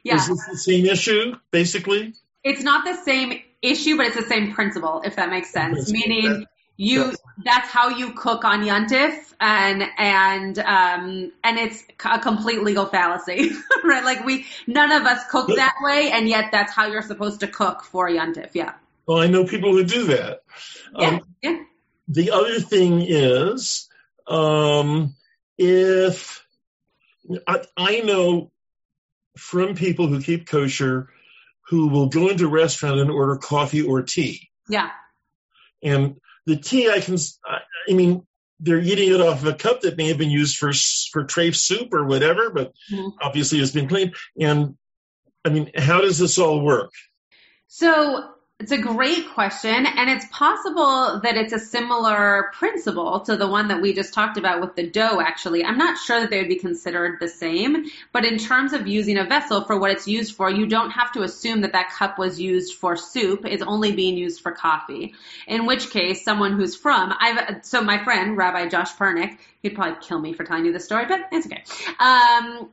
[0.03, 0.15] Yeah.
[0.15, 2.13] Is this the same issue, basically?
[2.43, 5.91] it's not the same issue, but it's the same principle, if that makes sense.
[5.91, 7.13] Meaning you
[7.45, 13.51] that's how you cook on Yuntif and and um and it's a complete legal fallacy.
[13.83, 14.03] right?
[14.03, 17.39] Like we none of us cook But- that way and yet that's how you're supposed
[17.41, 18.51] to cook for Yuntif.
[18.53, 18.73] Yeah.
[19.05, 20.43] Well, I know people who do that.
[20.97, 21.07] Yeah.
[21.07, 21.63] Um, yeah.
[22.07, 23.89] the other thing is,
[24.27, 25.13] um,
[25.57, 26.45] if
[27.45, 28.52] I, I know
[29.37, 31.09] from people who keep kosher
[31.69, 34.49] who will go into a restaurant and order coffee or tea.
[34.67, 34.89] Yeah.
[35.81, 38.25] And the tea, I can, I mean,
[38.59, 40.71] they're eating it off of a cup that may have been used for
[41.11, 43.09] for trafe soup or whatever, but mm-hmm.
[43.21, 44.15] obviously has been cleaned.
[44.39, 44.77] And
[45.43, 46.91] I mean, how does this all work?
[47.67, 48.32] So
[48.63, 53.67] it's a great question, and it's possible that it's a similar principle to the one
[53.67, 55.65] that we just talked about with the dough, actually.
[55.65, 59.17] I'm not sure that they would be considered the same, but in terms of using
[59.17, 62.17] a vessel for what it's used for, you don't have to assume that that cup
[62.17, 63.41] was used for soup.
[63.43, 65.13] It's only being used for coffee.
[65.45, 69.95] In which case, someone who's from, I've, so my friend, Rabbi Josh Pernick, he'd probably
[70.05, 71.63] kill me for telling you this story, but it's okay.
[71.97, 72.69] Um,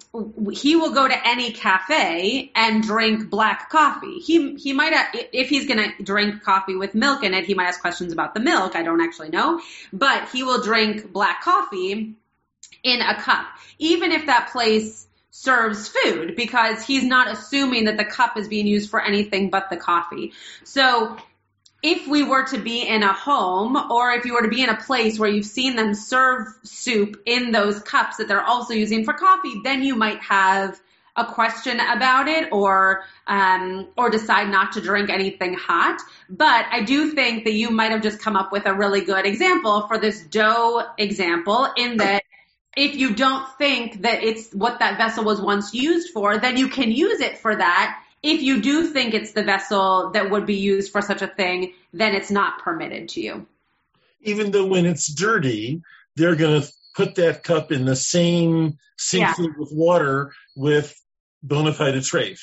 [0.53, 4.18] he will go to any cafe and drink black coffee.
[4.18, 4.93] He, he might,
[5.32, 7.47] if he's to drink coffee with milk in it.
[7.47, 8.74] He might ask questions about the milk.
[8.74, 9.61] I don't actually know,
[9.93, 12.14] but he will drink black coffee
[12.82, 13.47] in a cup,
[13.78, 18.66] even if that place serves food because he's not assuming that the cup is being
[18.66, 20.32] used for anything but the coffee.
[20.64, 21.16] So
[21.83, 24.68] if we were to be in a home or if you were to be in
[24.68, 29.05] a place where you've seen them serve soup in those cups that they're also using
[29.05, 30.81] for coffee, then you might have
[31.16, 36.01] a question about it or um, or decide not to drink anything hot.
[36.28, 39.26] But I do think that you might have just come up with a really good
[39.26, 42.22] example for this dough example in that
[42.76, 46.68] if you don't think that it's what that vessel was once used for, then you
[46.68, 48.00] can use it for that.
[48.23, 51.73] If you do think it's the vessel that would be used for such a thing,
[51.93, 53.47] then it's not permitted to you.
[54.23, 55.83] Even though when it's dirty,
[56.16, 59.47] they're going to put that cup in the same sink yeah.
[59.59, 60.95] with water with
[61.43, 62.41] bona fide trafe.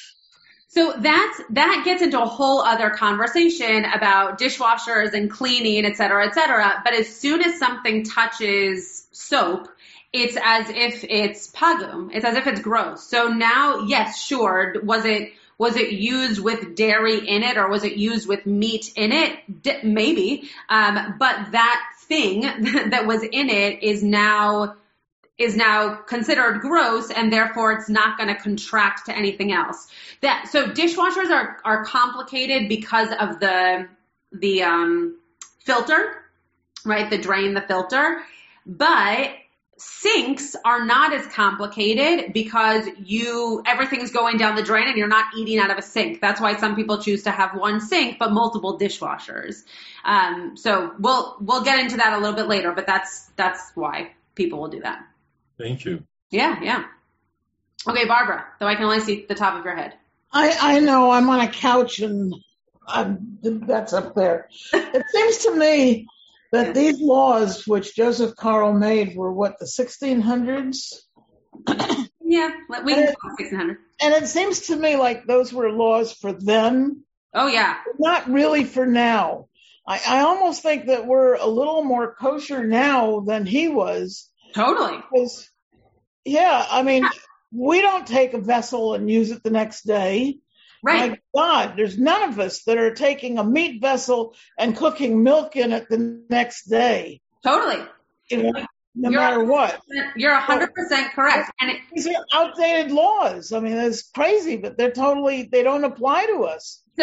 [0.70, 6.28] So that's that gets into a whole other conversation about dishwashers and cleaning, et cetera,
[6.28, 6.82] et cetera.
[6.84, 9.70] But as soon as something touches soap,
[10.14, 12.12] it's as if it's pagum.
[12.14, 13.04] It's as if it's gross.
[13.04, 14.76] So now, yes, sure.
[14.84, 18.92] Was it was it used with dairy in it or was it used with meat
[18.96, 19.84] in it?
[19.84, 20.50] Maybe.
[20.70, 22.42] Um, but that thing
[22.90, 24.76] that was in it is now
[25.38, 29.88] is now considered gross and therefore it's not going to contract to anything else.
[30.22, 33.88] That so dishwashers are are complicated because of the
[34.32, 35.18] the um,
[35.60, 36.24] filter,
[36.86, 37.10] right?
[37.10, 38.22] The drain, the filter,
[38.66, 39.32] but
[39.78, 45.26] sinks are not as complicated because you everything's going down the drain and you're not
[45.36, 46.20] eating out of a sink.
[46.20, 49.64] That's why some people choose to have one sink but multiple dishwashers.
[50.04, 54.12] Um, so we'll we'll get into that a little bit later, but that's that's why
[54.36, 55.06] people will do that.
[55.58, 56.04] Thank you.
[56.30, 56.84] Yeah, yeah.
[57.88, 59.94] Okay, Barbara, though I can only see the top of your head.
[60.32, 62.34] I, I know I'm on a couch and
[62.86, 64.50] I'm, that's up there.
[64.74, 66.08] it seems to me
[66.52, 70.94] that these laws, which Joseph Caro made, were what the 1600s.
[72.22, 72.50] yeah,
[72.84, 73.78] we can talk 1600.
[74.02, 77.04] And it seems to me like those were laws for then.
[77.34, 77.78] Oh yeah.
[78.00, 79.48] Not really for now.
[79.88, 84.98] I, I almost think that we're a little more kosher now than he was Totally.
[85.12, 85.50] Because,
[86.26, 87.06] yeah, I mean,
[87.52, 90.38] we don't take a vessel and use it the next day.
[90.84, 91.12] Right.
[91.12, 95.56] My God, there's none of us that are taking a meat vessel and cooking milk
[95.56, 97.22] in it the next day.
[97.44, 97.86] Totally.
[98.30, 98.66] You know,
[98.96, 99.80] no you're matter what.
[100.16, 100.70] You're 100%
[101.14, 101.52] correct.
[101.62, 103.52] And it, these are outdated laws.
[103.52, 106.82] I mean, it's crazy, but they're totally, they don't apply to us.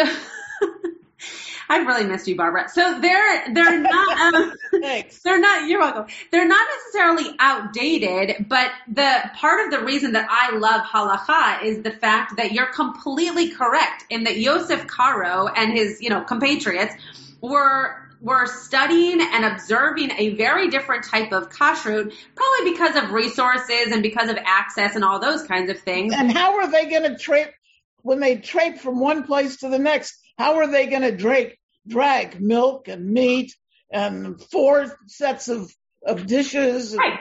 [1.69, 2.69] I've really missed you, Barbara.
[2.69, 4.53] So they're they're not um,
[5.23, 6.05] they're not you're welcome.
[6.31, 11.83] They're not necessarily outdated, but the part of the reason that I love halacha is
[11.83, 16.93] the fact that you're completely correct in that Yosef Caro and his you know compatriots
[17.41, 23.91] were were studying and observing a very different type of kashrut, probably because of resources
[23.91, 26.13] and because of access and all those kinds of things.
[26.13, 27.53] And how are they going to trip
[28.01, 30.17] when they trade from one place to the next?
[30.37, 31.57] How are they going to drag,
[31.87, 33.55] drag milk and meat
[33.91, 35.73] and four sets of,
[36.05, 36.95] of dishes?
[36.95, 37.19] Right.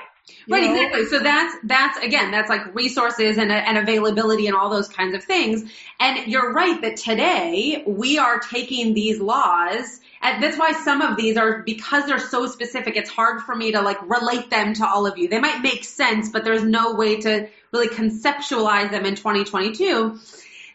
[0.48, 0.72] Right, know?
[0.72, 1.06] exactly.
[1.06, 5.22] So that's that's again, that's like resources and, and availability and all those kinds of
[5.22, 5.70] things.
[6.00, 11.18] And you're right that today we are taking these laws, and that's why some of
[11.18, 12.96] these are because they're so specific.
[12.96, 15.28] It's hard for me to like relate them to all of you.
[15.28, 20.18] They might make sense, but there's no way to really conceptualize them in 2022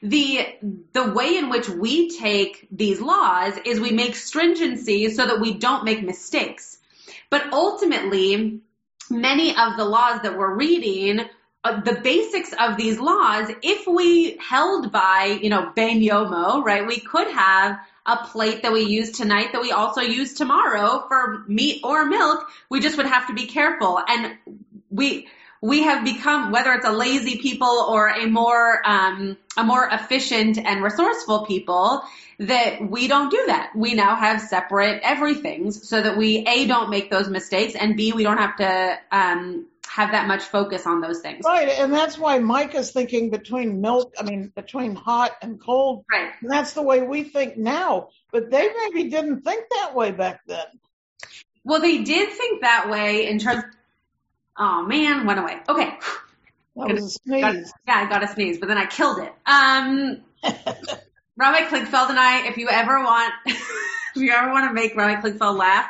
[0.01, 0.47] the
[0.93, 5.55] the way in which we take these laws is we make stringency so that we
[5.55, 6.77] don't make mistakes.
[7.29, 8.61] But ultimately,
[9.09, 11.25] many of the laws that we're reading,
[11.63, 16.87] uh, the basics of these laws, if we held by, you know, ben yomo, right,
[16.87, 21.43] we could have a plate that we use tonight that we also use tomorrow for
[21.47, 22.47] meat or milk.
[22.69, 24.01] We just would have to be careful.
[24.07, 24.37] And
[24.89, 25.27] we,
[25.62, 30.57] we have become, whether it's a lazy people or a more, um, a more efficient
[30.57, 32.01] and resourceful people,
[32.39, 33.72] that we don't do that.
[33.76, 38.14] We now have separate everythings so that we, A, don't make those mistakes and B,
[38.14, 41.43] we don't have to, um, have that much focus on those things.
[41.45, 46.05] Right, and that's why Mike is thinking between milk, I mean, between hot and cold.
[46.10, 46.32] Right.
[46.41, 48.10] And that's the way we think now.
[48.32, 50.66] But they maybe didn't think that way back then.
[51.64, 53.64] Well, they did think that way in terms.
[54.60, 55.57] Oh man, went away.
[55.68, 55.89] Okay.
[56.76, 57.41] That was a sneeze.
[57.41, 57.55] Got-
[57.88, 59.34] yeah, I got a sneeze, but then I killed it.
[59.45, 60.18] Um,
[61.38, 65.22] Rabbi Kligfeld and I, if you ever want, if you ever want to make Rabbi
[65.22, 65.88] Kligfeld laugh,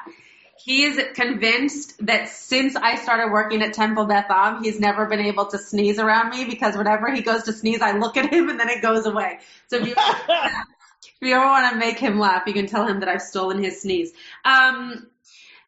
[0.64, 5.22] he is convinced that since I started working at Temple Beth Am, he's never been
[5.22, 8.50] able to sneeze around me because whenever he goes to sneeze, I look at him
[8.50, 9.40] and then it goes away.
[9.68, 13.00] So if you, if you ever want to make him laugh, you can tell him
[13.00, 14.12] that I've stolen his sneeze.
[14.44, 15.08] Um,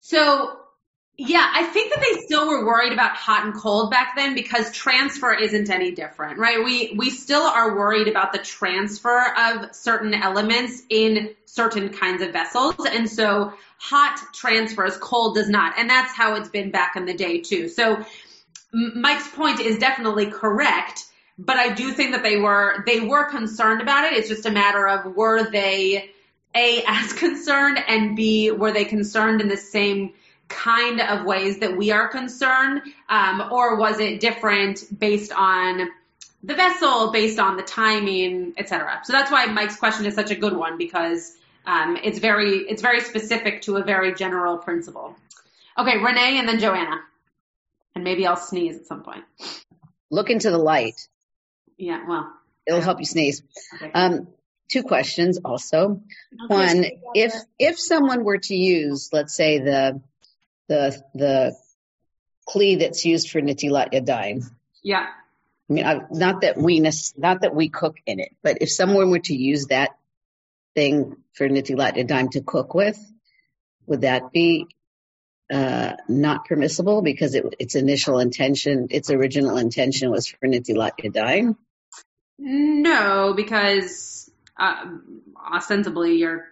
[0.02, 0.61] so
[1.24, 4.72] yeah, I think that they still were worried about hot and cold back then because
[4.72, 6.64] transfer isn't any different, right?
[6.64, 12.34] We we still are worried about the transfer of certain elements in certain kinds of
[12.34, 17.06] vessels, and so hot transfers, cold does not, and that's how it's been back in
[17.06, 17.70] the day too.
[17.70, 18.04] So
[18.74, 21.06] Mike's point is definitely correct,
[21.38, 24.18] but I do think that they were they were concerned about it.
[24.18, 26.10] It's just a matter of were they
[26.56, 30.14] a as concerned and b were they concerned in the same
[30.52, 35.90] kind of ways that we are concerned, um, or was it different based on
[36.44, 39.02] the vessel, based on the timing, etc.
[39.04, 41.36] So that's why Mike's question is such a good one because
[41.66, 45.16] um, it's very it's very specific to a very general principle.
[45.78, 47.00] Okay, Renee and then Joanna,
[47.96, 49.24] and maybe I'll sneeze at some point.
[50.10, 51.08] Look into the light.
[51.78, 52.32] Yeah, well,
[52.68, 53.42] It'll help you sneeze.
[53.76, 53.92] okay.
[53.92, 54.28] Um,
[54.70, 56.02] two questions also.
[56.48, 56.86] One,
[57.16, 60.02] if if someone were to use, let's say the
[60.72, 61.56] the the
[62.48, 64.44] kli that's used for nitilat yadayim.
[64.82, 65.06] yeah,
[65.70, 69.10] I mean, I, not that we not that we cook in it, but if someone
[69.12, 69.92] were to use that
[70.76, 73.00] thing for nitilat yadayim to cook with,
[73.86, 74.68] would that be
[75.52, 81.58] uh, not permissible because it, its initial intention, its original intention was for nitilat yadayim?
[82.40, 84.86] No, because uh,
[85.54, 86.46] ostensibly you're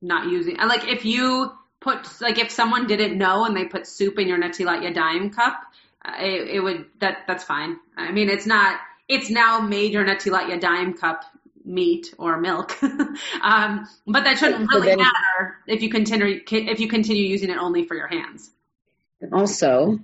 [0.00, 0.58] not using.
[0.60, 1.52] and, Like if you
[1.84, 5.60] put, like if someone didn't know and they put soup in your netilat yadayim cup,
[6.04, 7.76] uh, it, it would that that's fine.
[7.96, 8.80] I mean, it's not.
[9.08, 11.24] It's now made your netilat yadayim cup
[11.64, 12.76] meat or milk,
[13.42, 17.50] um, but that shouldn't So really then- matter if you continue if you continue using
[17.50, 18.50] it only for your hands.
[19.32, 19.98] Also,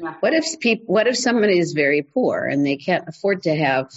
[0.00, 0.14] Yeah.
[0.20, 3.90] what if people, what if someone is very poor and they can't afford to have,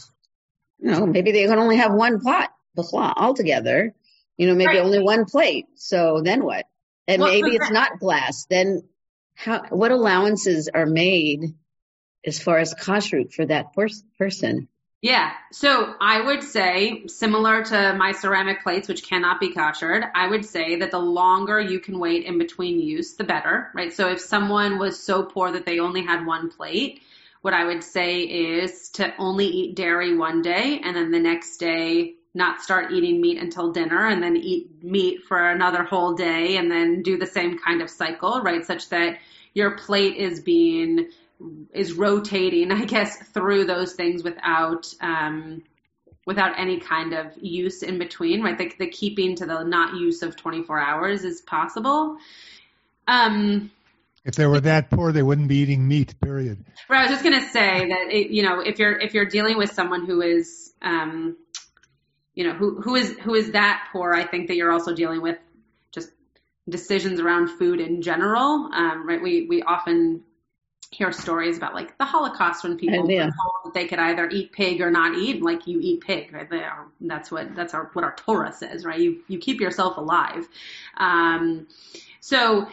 [0.80, 2.52] you know, maybe they can only have one pot
[2.92, 3.94] altogether,
[4.38, 4.86] you know, maybe Right.
[4.86, 5.66] only one plate.
[5.76, 6.66] So then what?
[7.08, 8.46] And Well, maybe it's that- not glass.
[8.50, 8.84] Then
[9.36, 11.56] how, what allowances are made
[12.26, 14.68] as far as kashrut for that pers- person?
[15.02, 15.32] Yeah.
[15.52, 20.46] So I would say, similar to my ceramic plates, which cannot be koshered, I would
[20.46, 23.92] say that the longer you can wait in between use, the better, right?
[23.92, 27.02] So if someone was so poor that they only had one plate,
[27.42, 31.58] what I would say is to only eat dairy one day and then the next
[31.58, 36.58] day not start eating meat until dinner and then eat meat for another whole day
[36.58, 38.66] and then do the same kind of cycle, right?
[38.66, 39.20] Such that
[39.54, 41.10] your plate is being
[41.74, 45.64] is rotating, I guess, through those things without um,
[46.26, 48.58] without any kind of use in between, right?
[48.58, 52.18] The, the keeping to the not use of 24 hours is possible.
[53.08, 53.72] Um,
[54.24, 56.18] If they were that poor, they wouldn't be eating meat.
[56.22, 56.64] Period.
[56.90, 59.58] Right, I was just gonna say that it, you know if you're if you're dealing
[59.58, 61.36] with someone who is um,
[62.36, 65.22] you know who who is who is that poor, I think that you're also dealing
[65.22, 65.38] with
[65.92, 66.10] just
[66.68, 68.70] decisions around food in general.
[68.74, 70.24] Um, right, we we often
[70.92, 73.26] hear stories about like the Holocaust when people Yeah.
[73.26, 75.42] were told that they could either eat pig or not eat.
[75.42, 76.52] Like you eat pig, right?
[76.52, 79.00] Are, that's what that's our what our Torah says, right?
[79.00, 80.48] You you keep yourself alive.
[80.98, 81.68] Um,
[82.20, 82.68] so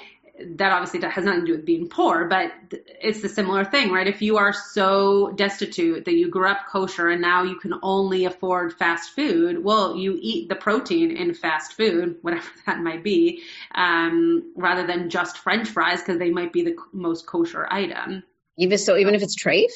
[0.56, 2.52] that obviously has nothing to do with being poor, but
[3.00, 4.06] it's the similar thing, right?
[4.06, 8.24] If you are so destitute that you grew up kosher and now you can only
[8.24, 13.42] afford fast food, well, you eat the protein in fast food, whatever that might be,
[13.74, 18.22] um, rather than just French fries because they might be the most kosher item.
[18.58, 19.70] Even so, even if it's trafe?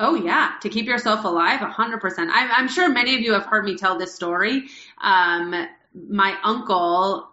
[0.00, 2.30] Oh yeah, to keep yourself alive, a hundred percent.
[2.32, 4.64] I'm I'm sure many of you have heard me tell this story.
[5.00, 7.30] Um, my uncle,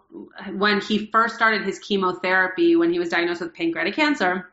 [0.52, 4.50] when he first started his chemotherapy, when he was diagnosed with pancreatic cancer,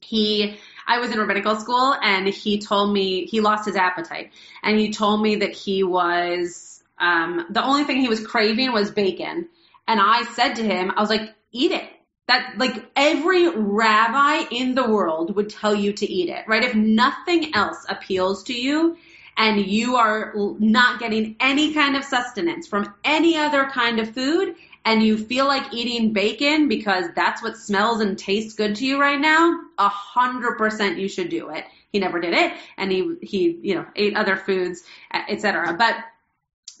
[0.00, 4.32] he I was in rabbinical school and he told me he lost his appetite.
[4.62, 8.90] And he told me that he was um, the only thing he was craving was
[8.90, 9.48] bacon.
[9.86, 11.88] And I said to him I was like eat it.
[12.28, 16.62] That like every rabbi in the world would tell you to eat it, right?
[16.62, 18.96] If nothing else appeals to you
[19.36, 24.54] and you are not getting any kind of sustenance from any other kind of food
[24.84, 29.00] and you feel like eating bacon because that's what smells and tastes good to you
[29.00, 31.64] right now, a hundred percent you should do it.
[31.92, 35.74] He never did it and he, he, you know, ate other foods, etc.
[35.74, 35.96] But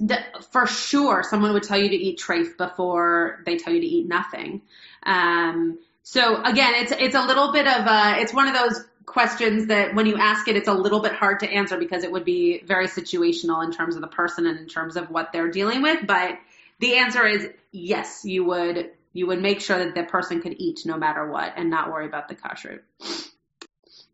[0.00, 0.18] the,
[0.50, 4.08] for sure someone would tell you to eat trafe before they tell you to eat
[4.08, 4.62] nothing.
[5.02, 9.66] Um, so again, it's it's a little bit of a it's one of those questions
[9.66, 12.24] that when you ask it, it's a little bit hard to answer because it would
[12.24, 15.82] be very situational in terms of the person and in terms of what they're dealing
[15.82, 16.06] with.
[16.06, 16.38] But
[16.80, 20.80] the answer is yes, you would you would make sure that the person could eat
[20.84, 22.80] no matter what and not worry about the kashrut.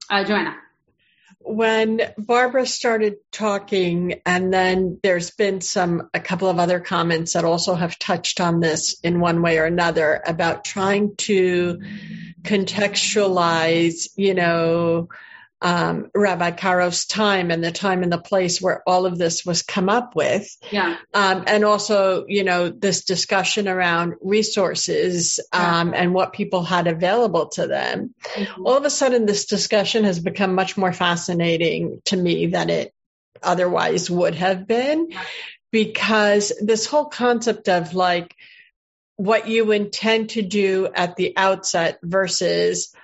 [0.08, 0.56] Uh, Joanna
[1.46, 7.44] when Barbara started talking, and then there's been some, a couple of other comments that
[7.44, 11.80] also have touched on this in one way or another about trying to
[12.42, 15.08] contextualize, you know,
[15.62, 19.62] um, Rabbi Karo's time and the time and the place where all of this was
[19.62, 20.48] come up with.
[20.70, 20.96] Yeah.
[21.14, 26.02] Um, and also, you know, this discussion around resources um, yeah.
[26.02, 28.14] and what people had available to them.
[28.34, 28.66] Mm-hmm.
[28.66, 32.92] All of a sudden, this discussion has become much more fascinating to me than it
[33.42, 35.10] otherwise would have been
[35.70, 38.34] because this whole concept of like
[39.16, 42.94] what you intend to do at the outset versus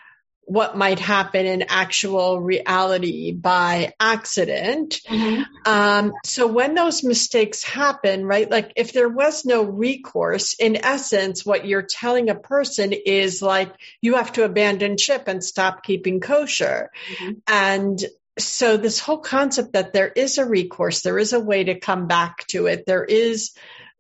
[0.45, 5.01] what might happen in actual reality by accident.
[5.09, 5.43] Mm-hmm.
[5.66, 11.47] Um, so when those mistakes happen, right, like if there was no recourse, in essence,
[11.47, 16.20] what you're telling a person is like, you have to abandon ship and stop keeping
[16.20, 16.90] kosher.
[17.18, 17.32] Mm-hmm.
[17.47, 18.05] And
[18.38, 22.07] so this whole concept that there is a recourse, there is a way to come
[22.09, 23.53] back to it, there is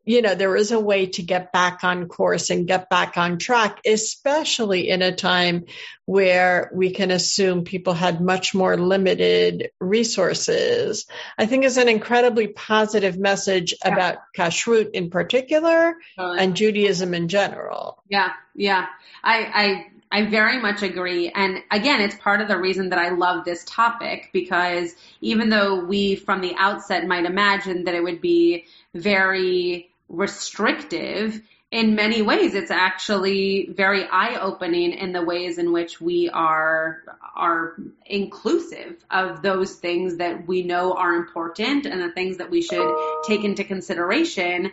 [0.04, 3.38] you know, there is a way to get back on course and get back on
[3.38, 5.66] track, especially in a time
[6.06, 11.06] where we can assume people had much more limited resources.
[11.38, 13.92] I think is an incredibly positive message yeah.
[13.92, 16.38] about kashrut in particular totally.
[16.38, 18.02] and Judaism in general.
[18.08, 18.86] Yeah, yeah.
[19.22, 21.30] I, I I very much agree.
[21.34, 25.82] And again, it's part of the reason that I love this topic because even though
[25.86, 31.40] we from the outset might imagine that it would be very restrictive,
[31.70, 37.02] in many ways, it's actually very eye-opening in the ways in which we are
[37.34, 42.60] are inclusive of those things that we know are important and the things that we
[42.60, 42.94] should
[43.26, 44.70] take into consideration.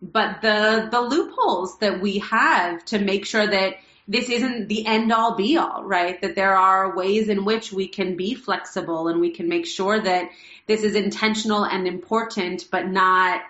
[0.00, 3.74] But the the loopholes that we have to make sure that
[4.06, 6.20] this isn't the end all be all, right?
[6.20, 10.00] That there are ways in which we can be flexible and we can make sure
[10.00, 10.30] that
[10.68, 13.42] this is intentional and important, but not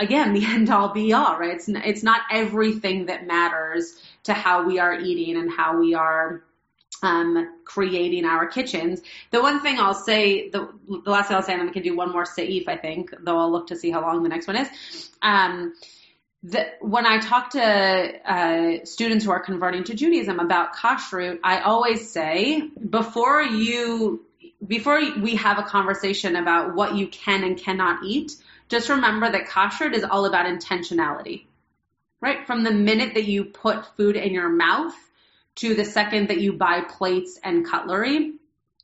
[0.00, 1.54] again the end all be all, right?
[1.54, 3.94] It's it's not everything that matters
[4.24, 6.42] to how we are eating and how we are
[7.02, 9.00] um, creating our kitchens.
[9.30, 11.82] The one thing I'll say, the, the last thing I'll say, and then we can
[11.82, 14.46] do one more seif, I think, though I'll look to see how long the next
[14.46, 14.68] one is.
[15.22, 15.74] Um,
[16.42, 21.60] the, when I talk to uh, students who are converting to Judaism about kashrut, I
[21.60, 24.24] always say before you
[24.66, 28.32] before we have a conversation about what you can and cannot eat,
[28.70, 31.44] just remember that kashrut is all about intentionality,
[32.20, 32.46] right?
[32.46, 34.94] From the minute that you put food in your mouth
[35.56, 38.34] to the second that you buy plates and cutlery,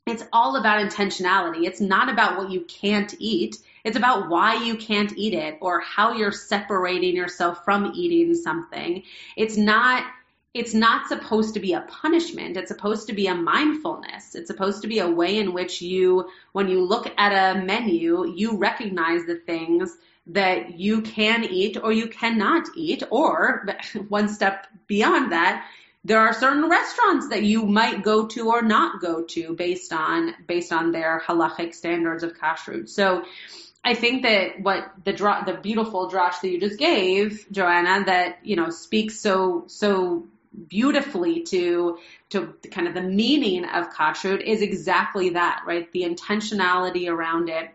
[0.05, 1.65] it's all about intentionality.
[1.65, 3.57] It's not about what you can't eat.
[3.83, 9.03] It's about why you can't eat it or how you're separating yourself from eating something.
[9.35, 10.05] It's not
[10.57, 12.57] it's not supposed to be a punishment.
[12.57, 14.35] It's supposed to be a mindfulness.
[14.35, 18.27] It's supposed to be a way in which you, when you look at a menu,
[18.27, 19.95] you recognize the things
[20.27, 23.03] that you can eat or you cannot eat.
[23.11, 23.67] Or
[24.09, 25.65] one step beyond that,
[26.03, 30.33] there are certain restaurants that you might go to or not go to based on,
[30.47, 32.89] based on their halachic standards of kashrut.
[32.89, 33.23] So,
[33.83, 38.57] I think that what the the beautiful drash that you just gave, Joanna, that you
[38.57, 40.27] know speaks so so
[40.67, 41.97] beautifully to
[42.29, 45.91] to kind of the meaning of kashrut is exactly that, right?
[45.91, 47.69] The intentionality around it,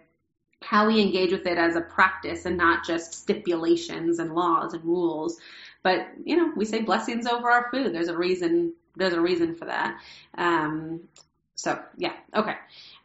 [0.62, 4.84] how we engage with it as a practice and not just stipulations and laws and
[4.84, 5.38] rules.
[5.82, 7.94] But you know, we say blessings over our food.
[7.94, 8.74] There's a reason.
[8.96, 10.00] There's a reason for that.
[10.36, 11.08] Um,
[11.54, 12.56] so yeah, okay.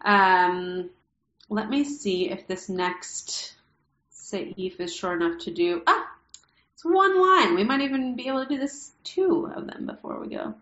[0.01, 0.89] Um,
[1.49, 3.53] let me see if this next
[4.13, 5.81] seif is short enough to do.
[5.87, 6.06] Ah,
[6.77, 7.55] it's one line.
[7.55, 10.53] We might even be able to do this two of them before we go.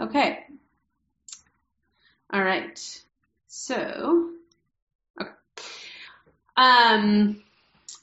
[0.00, 0.46] Okay.
[2.32, 3.02] All right.
[3.46, 4.30] So,
[5.20, 5.30] okay.
[6.56, 7.42] Um,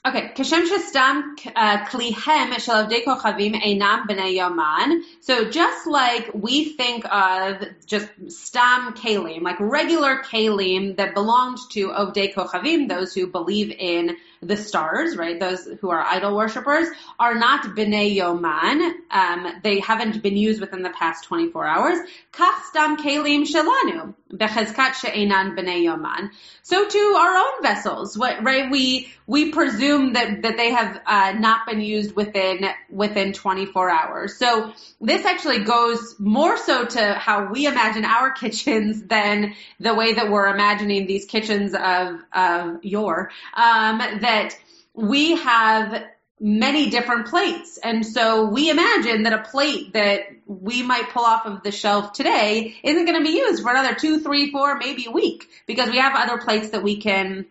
[0.06, 5.02] Okay, Shastam uh, Klihem Chavim Einam B'nei Yaman.
[5.20, 11.88] So just like we think of just Stam Kalim, like regular Kalim that belonged to
[11.88, 15.38] Ovdei Kochavim, those who believe in the stars, right?
[15.38, 18.94] Those who are idol worshippers are not bnei yoman.
[19.10, 21.98] Um, they haven't been used within the past 24 hours.
[22.32, 26.30] Kach stam kelim shelanu bechezkat she'enan bnei yoman.
[26.62, 28.70] So to our own vessels, what, right?
[28.70, 34.36] We we presume that that they have uh, not been used within within 24 hours.
[34.36, 40.14] So this actually goes more so to how we imagine our kitchens than the way
[40.14, 43.30] that we're imagining these kitchens of of yore.
[43.54, 43.98] Um,
[44.28, 44.58] that
[44.94, 46.04] we have
[46.40, 47.78] many different plates.
[47.82, 52.12] And so we imagine that a plate that we might pull off of the shelf
[52.12, 55.90] today isn't going to be used for another two, three, four, maybe a week because
[55.90, 57.46] we have other plates that we can,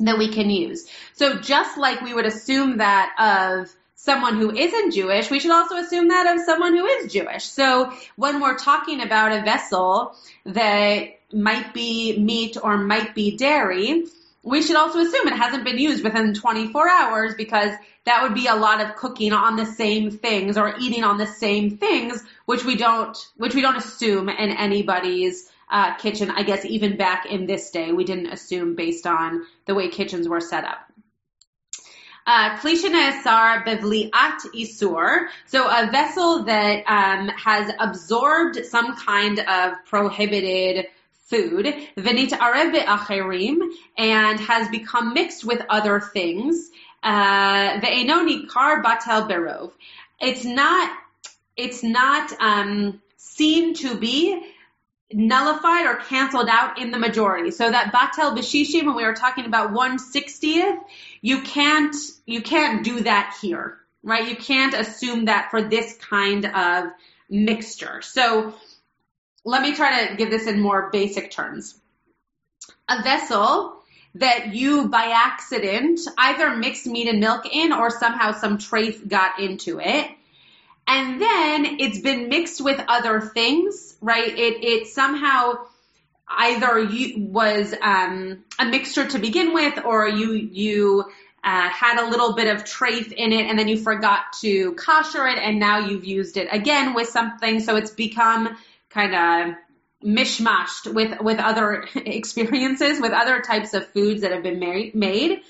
[0.00, 0.86] that we can use.
[1.14, 5.76] So just like we would assume that of someone who isn't Jewish, we should also
[5.76, 7.44] assume that of someone who is Jewish.
[7.44, 10.14] So when we're talking about a vessel
[10.44, 14.04] that might be meat or might be dairy,
[14.48, 17.72] we should also assume it hasn't been used within 24 hours because
[18.04, 21.26] that would be a lot of cooking on the same things or eating on the
[21.26, 26.30] same things, which we don't, which we don't assume in anybody's uh, kitchen.
[26.30, 30.28] I guess even back in this day, we didn't assume based on the way kitchens
[30.28, 30.78] were set up.
[32.26, 32.90] Uh, Klisha
[33.64, 35.28] bevliat isur.
[35.46, 40.86] So a vessel that um, has absorbed some kind of prohibited
[41.28, 41.66] food,
[41.96, 43.58] venit areve acherim,
[43.96, 46.70] and has become mixed with other things.
[47.02, 49.72] Uh, the enoni kar batel berov.
[50.20, 50.96] It's not,
[51.56, 54.42] it's not, um, seen to be
[55.12, 57.50] nullified or canceled out in the majority.
[57.50, 60.76] So that batel b'shishim, when we were talking about one sixtieth,
[61.20, 64.28] you can't, you can't do that here, right?
[64.28, 66.90] You can't assume that for this kind of
[67.30, 68.02] mixture.
[68.02, 68.54] So
[69.48, 71.74] let me try to give this in more basic terms.
[72.88, 73.76] A vessel
[74.14, 79.40] that you by accident either mixed meat and milk in or somehow some trace got
[79.40, 80.06] into it.
[80.86, 84.28] And then it's been mixed with other things, right?
[84.28, 85.66] It, it somehow
[86.26, 91.04] either you, was um, a mixture to begin with or you, you
[91.44, 95.26] uh, had a little bit of trace in it and then you forgot to kosher
[95.26, 97.60] it and now you've used it again with something.
[97.60, 98.56] So it's become
[98.90, 99.56] kind of
[100.04, 104.60] mishmashed with with other experiences with other types of foods that have been
[104.94, 105.40] made.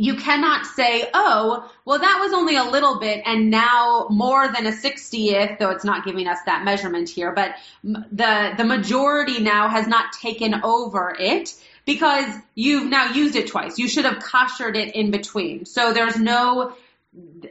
[0.00, 4.66] You cannot say oh well that was only a little bit and now more than
[4.66, 9.68] a 60th though it's not giving us that measurement here but the the majority now
[9.68, 11.52] has not taken over it
[11.88, 13.78] because you've now used it twice.
[13.78, 15.64] You should have koshered it in between.
[15.64, 16.74] So there's no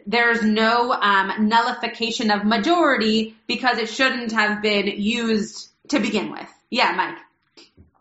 [0.05, 6.47] there's no um, nullification of majority because it shouldn't have been used to begin with.
[6.70, 7.18] Yeah, Mike.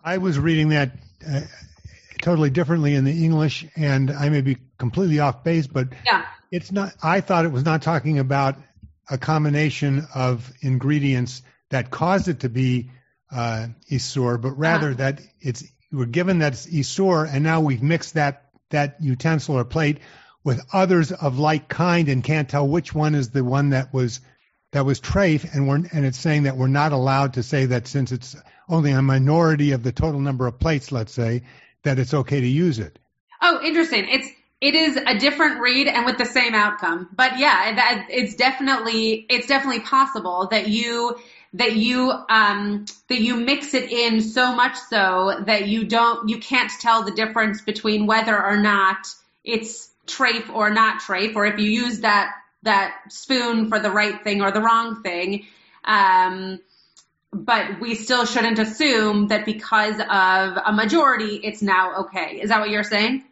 [0.05, 0.93] I was reading that
[1.29, 1.41] uh,
[2.23, 6.25] totally differently in the English, and I may be completely off base, but yeah.
[6.51, 6.93] it's not.
[7.03, 8.57] I thought it was not talking about
[9.11, 12.91] a combination of ingredients that caused it to be
[13.31, 14.97] uh, isur, but rather uh-huh.
[14.99, 19.65] that it's we're given that it's isur, and now we've mixed that that utensil or
[19.65, 19.99] plate
[20.47, 24.21] with others of like kind and can't tell which one is the one that was
[24.71, 27.89] that was trafe and we're and it's saying that we're not allowed to say that
[27.89, 28.37] since it's
[28.69, 31.43] only a minority of the total number of plates let's say
[31.83, 32.97] that it's okay to use it.
[33.43, 34.07] Oh interesting.
[34.09, 34.29] It's
[34.61, 37.09] it is a different read and with the same outcome.
[37.13, 41.19] But yeah that it's definitely it's definitely possible that you
[41.55, 46.39] that you um that you mix it in so much so that you don't you
[46.39, 49.09] can't tell the difference between whether or not
[49.43, 54.23] it's trafe or not trafe, or if you use that that spoon for the right
[54.23, 55.47] thing or the wrong thing.
[55.85, 56.61] Um,
[57.33, 62.41] but we still shouldn't assume that because of a majority, it's now okay.
[62.41, 63.25] Is that what you're saying?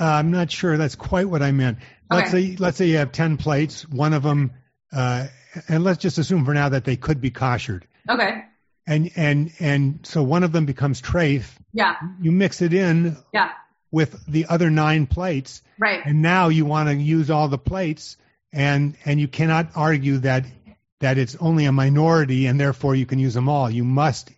[0.00, 0.76] Uh, I'm not sure.
[0.78, 1.78] That's quite what I meant.
[2.10, 2.52] Let's okay.
[2.52, 3.88] say let's say you have ten plates.
[3.88, 4.52] One of them,
[4.92, 5.26] uh,
[5.68, 7.82] and let's just assume for now that they could be koshered.
[8.08, 8.44] Okay.
[8.86, 11.46] And and and so one of them becomes trafe.
[11.72, 11.96] Yeah.
[12.20, 13.16] You mix it in.
[13.32, 13.50] Yeah
[13.92, 15.62] with the other nine plates.
[15.82, 16.00] Right.
[16.06, 18.16] And now you want to use all the plates
[18.52, 20.44] and and you cannot argue that
[21.00, 23.68] that it's only a minority and therefore you can use them all.
[23.68, 24.30] You must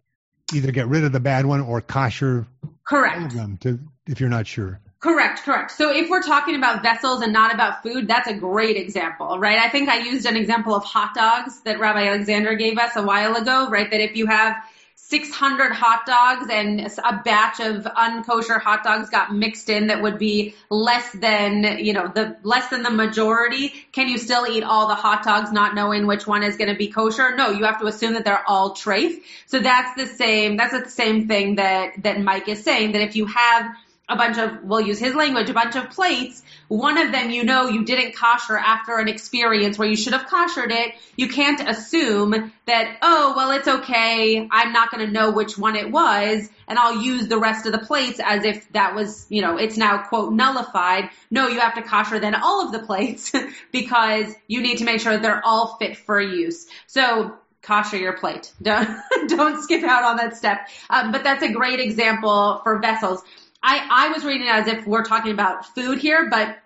[0.54, 2.46] either get rid of the bad one or kosher
[2.86, 4.80] correct them to if you're not sure.
[5.00, 5.72] Correct, correct.
[5.72, 9.58] So if we're talking about vessels and not about food, that's a great example, right?
[9.58, 13.02] I think I used an example of hot dogs that Rabbi Alexander gave us a
[13.02, 13.90] while ago, right?
[13.90, 14.56] That if you have
[14.96, 20.18] 600 hot dogs and a batch of unkosher hot dogs got mixed in that would
[20.18, 24.88] be less than, you know, the less than the majority, can you still eat all
[24.88, 27.36] the hot dogs not knowing which one is going to be kosher?
[27.36, 29.20] No, you have to assume that they're all treif.
[29.46, 33.14] So that's the same, that's the same thing that, that Mike is saying, that if
[33.14, 33.76] you have
[34.08, 36.42] a bunch of, we'll use his language, a bunch of plates.
[36.68, 40.26] One of them, you know, you didn't kosher after an experience where you should have
[40.26, 40.94] koshered it.
[41.16, 44.48] You can't assume that, oh, well, it's okay.
[44.50, 47.72] I'm not going to know which one it was and I'll use the rest of
[47.72, 51.10] the plates as if that was, you know, it's now quote nullified.
[51.30, 53.32] No, you have to kosher then all of the plates
[53.72, 56.66] because you need to make sure they're all fit for use.
[56.86, 58.52] So kosher your plate.
[58.62, 60.68] Don't, don't skip out on that step.
[60.90, 63.22] Um, but that's a great example for vessels.
[63.64, 66.58] I, I was reading it as if we're talking about food here, but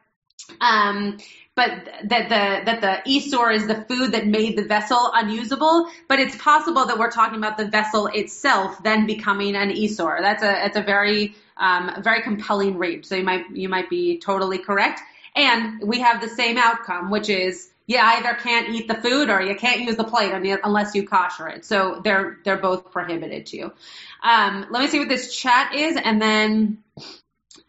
[0.61, 1.19] um,
[1.55, 1.71] but
[2.05, 5.89] that the that the isur is the food that made the vessel unusable.
[6.09, 10.21] But it's possible that we're talking about the vessel itself then becoming an esor.
[10.21, 13.07] That's a it's a very um, very compelling read.
[13.07, 15.01] So you might you might be totally correct.
[15.37, 19.41] And we have the same outcome, which is you either can't eat the food or
[19.41, 21.65] you can't use the plate unless you kosher it.
[21.65, 23.73] So they're they're both prohibited to you.
[24.23, 26.85] Um, let me see what this chat is, and then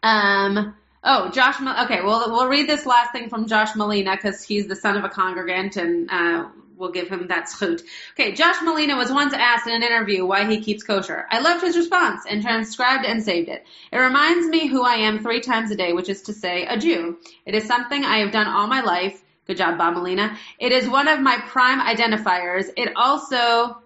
[0.02, 1.56] um, oh, Josh.
[1.60, 5.04] Okay, well we'll read this last thing from Josh Malina because he's the son of
[5.04, 7.80] a congregant, and uh, we'll give him that schut.
[8.12, 11.26] Okay, Josh Malina was once asked in an interview why he keeps kosher.
[11.30, 13.64] I loved his response and transcribed and saved it.
[13.90, 16.76] It reminds me who I am three times a day, which is to say, a
[16.76, 17.16] Jew.
[17.46, 20.36] It is something I have done all my life Good job, Bomalina.
[20.60, 22.66] It is one of my prime identifiers.
[22.76, 23.82] It also,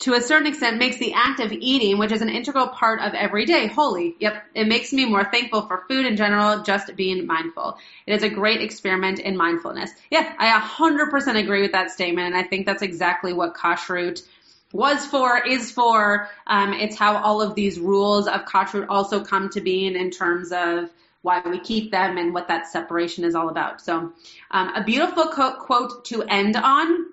[0.00, 3.14] to a certain extent, makes the act of eating, which is an integral part of
[3.14, 4.14] every day, holy.
[4.20, 7.78] Yep, it makes me more thankful for food in general, just being mindful.
[8.06, 9.90] It is a great experiment in mindfulness.
[10.10, 14.22] Yeah, I 100% agree with that statement, and I think that's exactly what kashrut
[14.74, 16.28] was for, is for.
[16.46, 20.52] Um, it's how all of these rules of kashrut also come to being in terms
[20.52, 20.90] of
[21.24, 23.80] why we keep them and what that separation is all about.
[23.80, 24.12] So,
[24.50, 27.06] um, a beautiful co- quote to end on.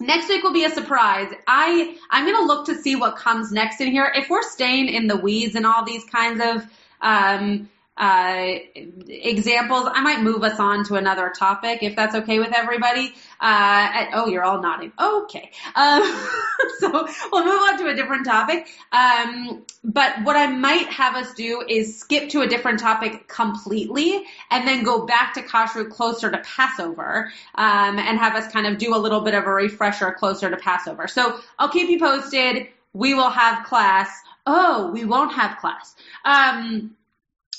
[0.00, 1.32] Next week will be a surprise.
[1.46, 4.12] I I'm gonna look to see what comes next in here.
[4.14, 6.66] If we're staying in the weeds and all these kinds of
[7.00, 9.86] um, uh, examples.
[9.92, 13.12] I might move us on to another topic if that's okay with everybody.
[13.38, 14.92] Uh, oh, you're all nodding.
[14.98, 15.50] Okay.
[15.74, 16.02] Um,
[16.78, 18.68] so we'll move on to a different topic.
[18.92, 24.24] Um, but what I might have us do is skip to a different topic completely
[24.50, 28.78] and then go back to kashrut closer to Passover um, and have us kind of
[28.78, 31.08] do a little bit of a refresher closer to Passover.
[31.08, 32.68] So I'll keep you posted.
[32.94, 34.08] We will have class.
[34.46, 35.94] Oh, we won't have class.
[36.24, 36.96] Um,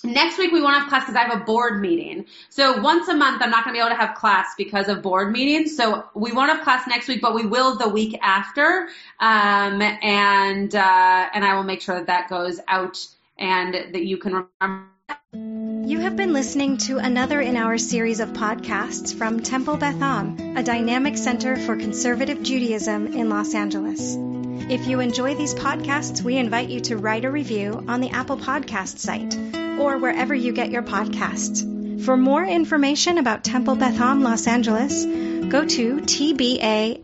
[0.05, 2.25] Next week we won't have class because I have a board meeting.
[2.49, 5.01] So once a month I'm not going to be able to have class because of
[5.01, 5.77] board meetings.
[5.77, 8.89] So we won't have class next week, but we will the week after.
[9.21, 12.97] Um, and uh, and I will make sure that that goes out
[13.37, 14.89] and that you can remember.
[15.89, 20.57] You have been listening to another in our series of podcasts from Temple Beth Am,
[20.57, 24.17] a dynamic center for conservative Judaism in Los Angeles.
[24.69, 28.37] If you enjoy these podcasts, we invite you to write a review on the Apple
[28.37, 32.03] Podcast site or wherever you get your podcasts.
[32.03, 36.97] For more information about Temple Beth Am Los Angeles, go to tbala.org.